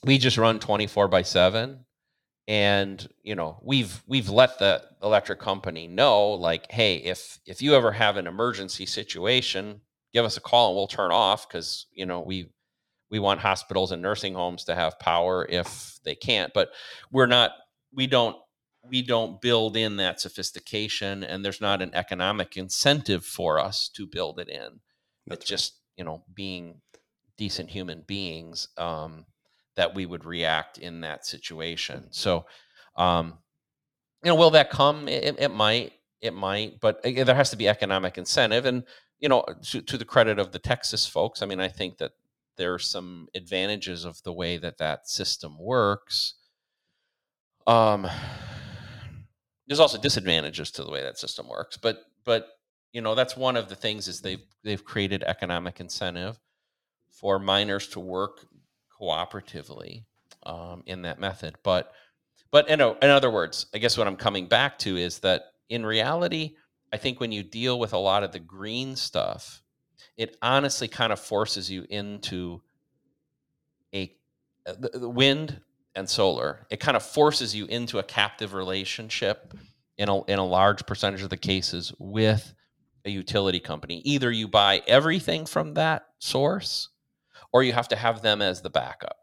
[0.04, 1.84] we just run 24 by 7
[2.48, 7.74] and you know we've we've let the electric company know like hey if if you
[7.74, 9.80] ever have an emergency situation
[10.12, 12.50] give us a call and we'll turn off because you know we
[13.10, 16.52] we want hospitals and nursing homes to have power if they can't.
[16.52, 16.70] But
[17.10, 17.52] we're not
[17.94, 18.36] we don't
[18.86, 24.06] we don't build in that sophistication and there's not an economic incentive for us to
[24.06, 24.80] build it in.
[25.26, 26.80] That's it's just you know being
[27.36, 29.24] decent human beings um
[29.78, 32.08] that we would react in that situation.
[32.10, 32.46] So,
[32.96, 33.38] um,
[34.24, 35.06] you know, will that come?
[35.06, 38.66] It, it might, it might, but there has to be economic incentive.
[38.66, 38.82] And
[39.20, 42.10] you know, to, to the credit of the Texas folks, I mean, I think that
[42.56, 46.34] there are some advantages of the way that that system works.
[47.68, 48.08] Um,
[49.68, 52.48] there's also disadvantages to the way that system works, but but
[52.92, 56.40] you know that's one of the things is they've they've created economic incentive
[57.12, 58.44] for miners to work
[59.00, 60.04] cooperatively
[60.44, 61.56] um, in that method.
[61.62, 61.92] But
[62.50, 65.84] but in, in other words, I guess what I'm coming back to is that in
[65.84, 66.56] reality,
[66.92, 69.62] I think when you deal with a lot of the green stuff,
[70.16, 72.62] it honestly kind of forces you into
[73.94, 74.14] a
[74.66, 75.60] uh, the, the wind
[75.94, 79.54] and solar, it kind of forces you into a captive relationship
[79.98, 82.54] in a, in a large percentage of the cases with
[83.04, 84.00] a utility company.
[84.04, 86.88] Either you buy everything from that source
[87.52, 89.16] or you have to have them as the backup.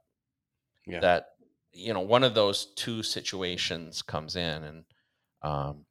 [0.88, 1.00] Yeah.
[1.00, 1.28] That,
[1.72, 4.84] you know, one of those two situations comes in and
[5.42, 5.86] um,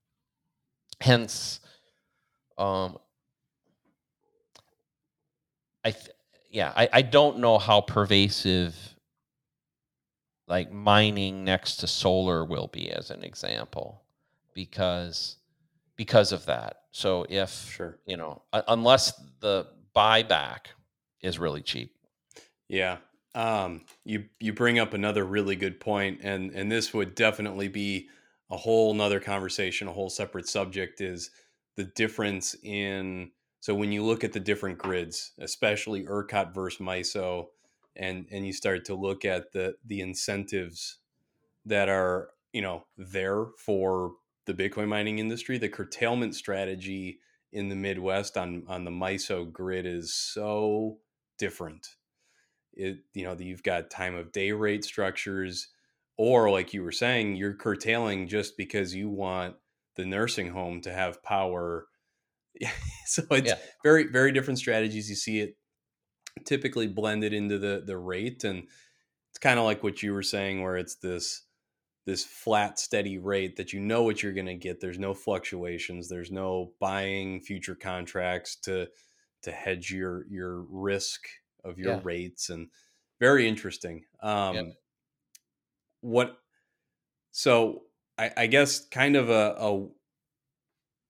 [1.00, 1.60] hence
[2.58, 2.98] um,
[5.84, 6.10] I th-
[6.50, 8.76] yeah, I, I don't know how pervasive
[10.46, 14.02] like mining next to solar will be as an example
[14.54, 15.36] because
[15.96, 16.82] because of that.
[16.90, 17.98] So if sure.
[18.06, 20.66] you know, unless the buyback
[21.22, 21.93] is really cheap.
[22.74, 22.96] Yeah.
[23.36, 28.08] Um, you you bring up another really good point, and and this would definitely be
[28.50, 31.30] a whole nother conversation, a whole separate subject is
[31.76, 33.30] the difference in
[33.60, 37.46] so when you look at the different grids, especially ERCOT versus MISO,
[37.94, 40.98] and and you start to look at the the incentives
[41.64, 44.14] that are you know there for
[44.46, 47.20] the Bitcoin mining industry, the curtailment strategy
[47.52, 50.98] in the Midwest on on the MISO grid is so
[51.38, 51.86] different.
[52.76, 55.68] It you know that you've got time of day rate structures,
[56.16, 59.56] or like you were saying, you're curtailing just because you want
[59.96, 61.86] the nursing home to have power.
[63.06, 63.58] so it's yeah.
[63.82, 65.08] very very different strategies.
[65.08, 65.56] You see it
[66.44, 68.64] typically blended into the the rate, and
[69.30, 71.42] it's kind of like what you were saying, where it's this
[72.06, 76.08] this flat steady rate that you know what you're going to get there's no fluctuations
[76.08, 78.86] there's no buying future contracts to
[79.42, 81.26] to hedge your your risk
[81.64, 82.00] of your yeah.
[82.04, 82.68] rates and
[83.20, 84.66] very interesting um yep.
[86.00, 86.38] what
[87.30, 87.82] so
[88.16, 89.88] I, I guess kind of a, a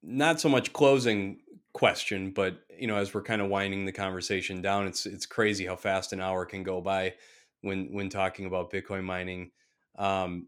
[0.02, 1.40] not so much closing
[1.72, 5.66] question but you know as we're kind of winding the conversation down it's it's crazy
[5.66, 7.14] how fast an hour can go by
[7.62, 9.50] when when talking about bitcoin mining
[9.98, 10.46] um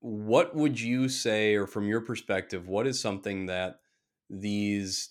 [0.00, 3.80] what would you say or from your perspective what is something that
[4.30, 5.10] these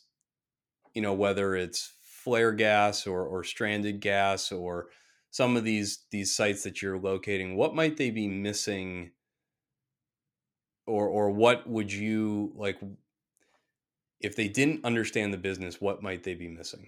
[0.93, 1.93] you know whether it's
[2.27, 4.87] flare gas or or stranded gas or
[5.31, 9.11] some of these these sites that you're locating what might they be missing
[10.85, 12.77] or or what would you like
[14.19, 16.87] if they didn't understand the business what might they be missing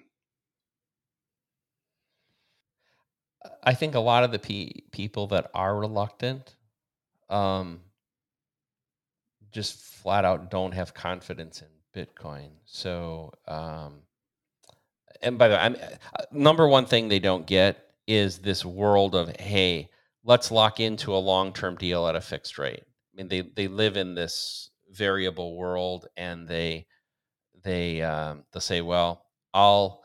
[3.63, 6.57] i think a lot of the pe- people that are reluctant
[7.29, 7.79] um
[9.53, 12.49] just flat out don't have confidence in Bitcoin.
[12.65, 14.01] So, um,
[15.21, 19.15] and by the way, I'm, uh, number one thing they don't get is this world
[19.15, 19.89] of hey,
[20.23, 22.83] let's lock into a long term deal at a fixed rate.
[22.83, 26.87] I mean, they they live in this variable world, and they
[27.63, 30.03] they um, they'll say, well, I'll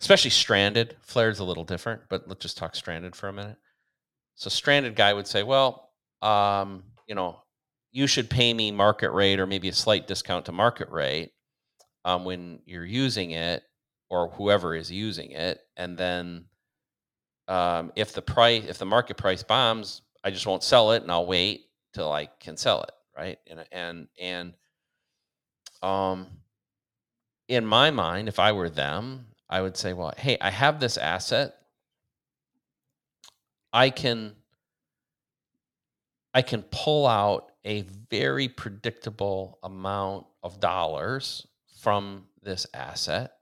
[0.00, 0.96] especially stranded.
[1.00, 3.56] Flare's a little different, but let's just talk stranded for a minute.
[4.36, 5.90] So stranded guy would say, well,
[6.22, 7.40] um, you know,
[7.90, 11.32] you should pay me market rate or maybe a slight discount to market rate
[12.04, 13.64] um, when you're using it
[14.10, 16.44] or whoever is using it and then
[17.48, 21.10] um, if the price if the market price bombs i just won't sell it and
[21.10, 24.52] i'll wait till i can sell it right and and and
[25.82, 26.26] um
[27.48, 30.96] in my mind if i were them i would say well hey i have this
[30.96, 31.54] asset
[33.72, 34.34] i can
[36.34, 41.46] i can pull out a very predictable amount of dollars
[41.80, 43.32] from this asset.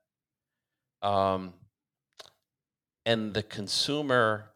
[1.02, 1.54] Um,
[3.04, 4.50] and the consumer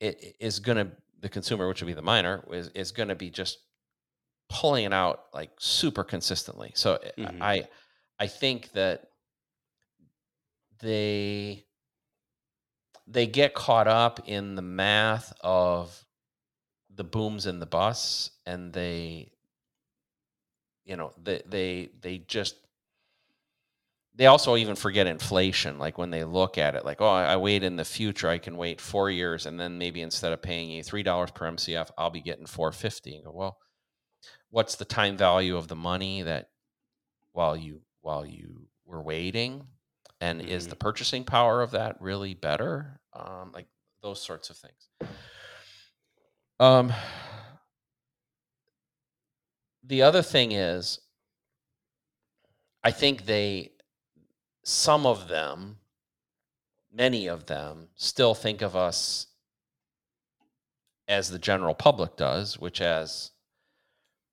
[0.00, 3.30] is going to, the consumer, which would be the miner, is, is going to be
[3.30, 3.58] just
[4.48, 6.72] pulling it out like super consistently.
[6.74, 7.42] So eh, mm-hmm.
[7.42, 7.68] I,
[8.18, 9.08] I think that
[10.80, 11.64] they,
[13.06, 16.04] they get caught up in the math of
[16.94, 19.30] the booms and the busts and they
[20.86, 22.56] you know they they they just
[24.16, 27.62] they also even forget inflation like when they look at it like oh i wait
[27.62, 30.82] in the future i can wait four years and then maybe instead of paying you
[30.82, 33.58] three dollars per mcf i'll be getting 450 and go well
[34.50, 36.48] what's the time value of the money that
[37.32, 39.66] while you while you were waiting?
[40.20, 40.48] And mm-hmm.
[40.48, 43.00] is the purchasing power of that really better?
[43.12, 43.66] Um, like
[44.02, 45.10] those sorts of things.
[46.58, 46.92] Um,
[49.84, 51.00] the other thing is,
[52.82, 53.72] I think they,
[54.68, 55.76] some of them,
[56.92, 59.28] many of them, still think of us
[61.06, 63.30] as the general public does, which as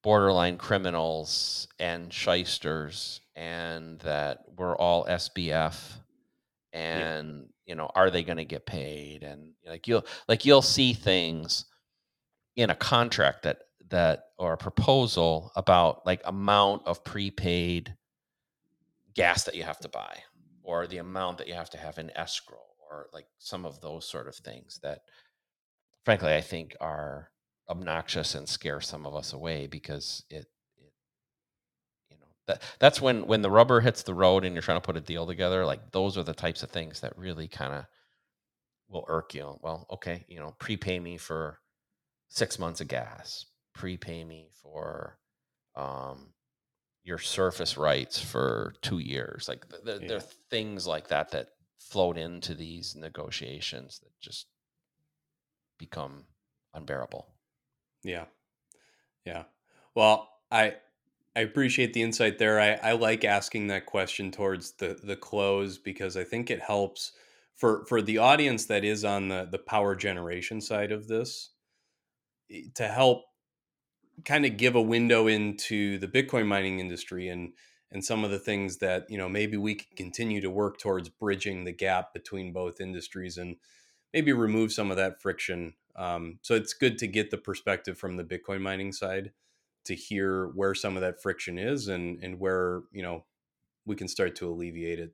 [0.01, 5.79] borderline criminals and shysters, and that we're all SBF,
[6.73, 7.45] and yeah.
[7.67, 9.21] you know, are they going to get paid?
[9.21, 11.65] And like you'll like you'll see things
[12.55, 17.95] in a contract that that or a proposal about like amount of prepaid
[19.15, 20.17] gas that you have to buy
[20.63, 22.57] or the amount that you have to have in escrow
[22.89, 25.01] or like some of those sort of things that
[26.05, 27.29] frankly I think are
[27.69, 30.93] obnoxious and scare some of us away because it, it
[32.09, 34.85] you know that that's when when the rubber hits the road and you're trying to
[34.85, 37.85] put a deal together like those are the types of things that really kind of
[38.89, 39.57] will irk you.
[39.61, 41.59] Well okay you know prepay me for
[42.29, 45.17] six months of gas prepay me for
[45.75, 46.33] um
[47.03, 50.07] your surface rights for two years like there, yeah.
[50.07, 51.49] there are things like that that
[51.79, 54.47] float into these negotiations that just
[55.77, 56.23] become
[56.73, 57.33] unbearable
[58.03, 58.25] yeah.
[59.25, 59.43] Yeah.
[59.95, 60.75] Well, I
[61.35, 62.59] I appreciate the insight there.
[62.59, 67.13] I, I like asking that question towards the the close because I think it helps
[67.55, 71.51] for for the audience that is on the the power generation side of this
[72.51, 73.23] eh, to help
[74.25, 77.53] kind of give a window into the Bitcoin mining industry and
[77.91, 81.09] and some of the things that you know maybe we can continue to work towards
[81.09, 83.55] bridging the gap between both industries and
[84.13, 85.73] maybe remove some of that friction.
[85.95, 89.31] Um, so it's good to get the perspective from the Bitcoin mining side
[89.85, 93.25] to hear where some of that friction is and and where you know
[93.85, 95.13] we can start to alleviate it.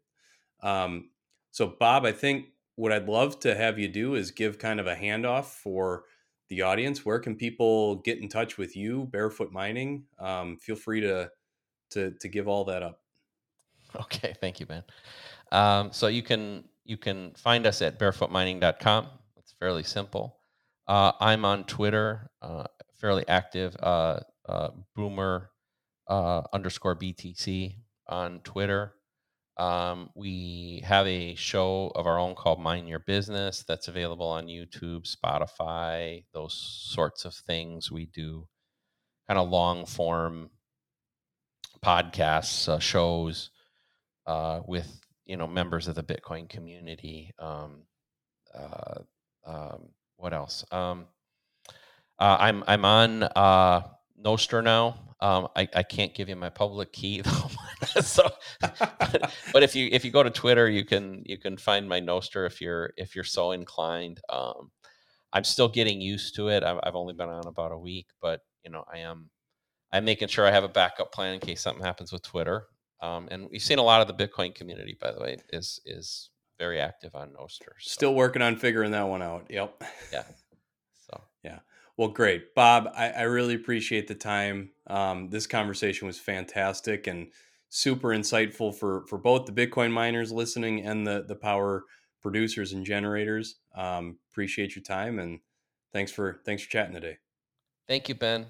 [0.62, 1.10] Um,
[1.52, 4.88] so Bob, I think what I'd love to have you do is give kind of
[4.88, 6.04] a handoff for
[6.50, 7.06] the audience.
[7.06, 10.06] Where can people get in touch with you, Barefoot Mining?
[10.20, 11.30] Um, feel free to
[11.92, 13.00] to to give all that up.
[13.96, 14.84] Okay, thank you, Ben.
[15.52, 19.08] Um, so you can you can find us at barefootmining.com.
[19.38, 20.38] It's fairly simple.
[20.88, 22.66] Uh, I'm on Twitter, uh,
[23.00, 23.76] fairly active.
[23.82, 25.50] Uh, uh boomer
[26.08, 27.76] uh, underscore BTC
[28.08, 28.94] on Twitter.
[29.60, 34.48] Um, we have a show of our own called Mind Your Business that's available on
[34.48, 37.92] YouTube, Spotify, those sorts of things.
[37.92, 38.48] We do
[39.28, 40.50] kind of long form
[41.84, 43.52] podcasts, uh, shows
[44.66, 47.34] with you know members of the Bitcoin community.
[47.38, 47.84] Um,
[48.56, 49.02] uh,
[49.46, 50.64] um, what else?
[50.72, 51.08] Um,
[52.18, 53.24] uh, I'm I'm on
[54.24, 55.16] Nostr now.
[55.22, 58.02] Um, I, I can't give you my public key though.
[58.02, 58.30] so,
[58.62, 62.00] but, but, if you if you go to Twitter, you can you can find my
[62.00, 64.22] Nostr if you're if you're so inclined.
[64.30, 64.72] Um,
[65.34, 66.64] I'm still getting used to it.
[66.64, 69.30] I've, I've only been on about a week, but you know I am
[69.92, 72.66] I'm making sure I have a backup plan in case something happens with Twitter.
[73.02, 76.30] Um, and we've seen a lot of the Bitcoin community, by the way, is is
[76.58, 77.72] very active on Nostr.
[77.80, 77.92] So.
[77.92, 79.48] Still working on figuring that one out.
[79.50, 79.84] Yep.
[80.14, 80.24] Yeah.
[81.12, 81.60] So yeah.
[82.00, 82.94] Well, great, Bob.
[82.96, 84.70] I, I really appreciate the time.
[84.88, 87.28] Um, this conversation was fantastic and
[87.68, 91.84] super insightful for for both the Bitcoin miners listening and the the power
[92.22, 93.58] producers and generators.
[93.76, 95.42] Um, appreciate your time and
[95.92, 97.18] thanks for thanks for chatting today.
[97.86, 98.46] Thank you, Ben.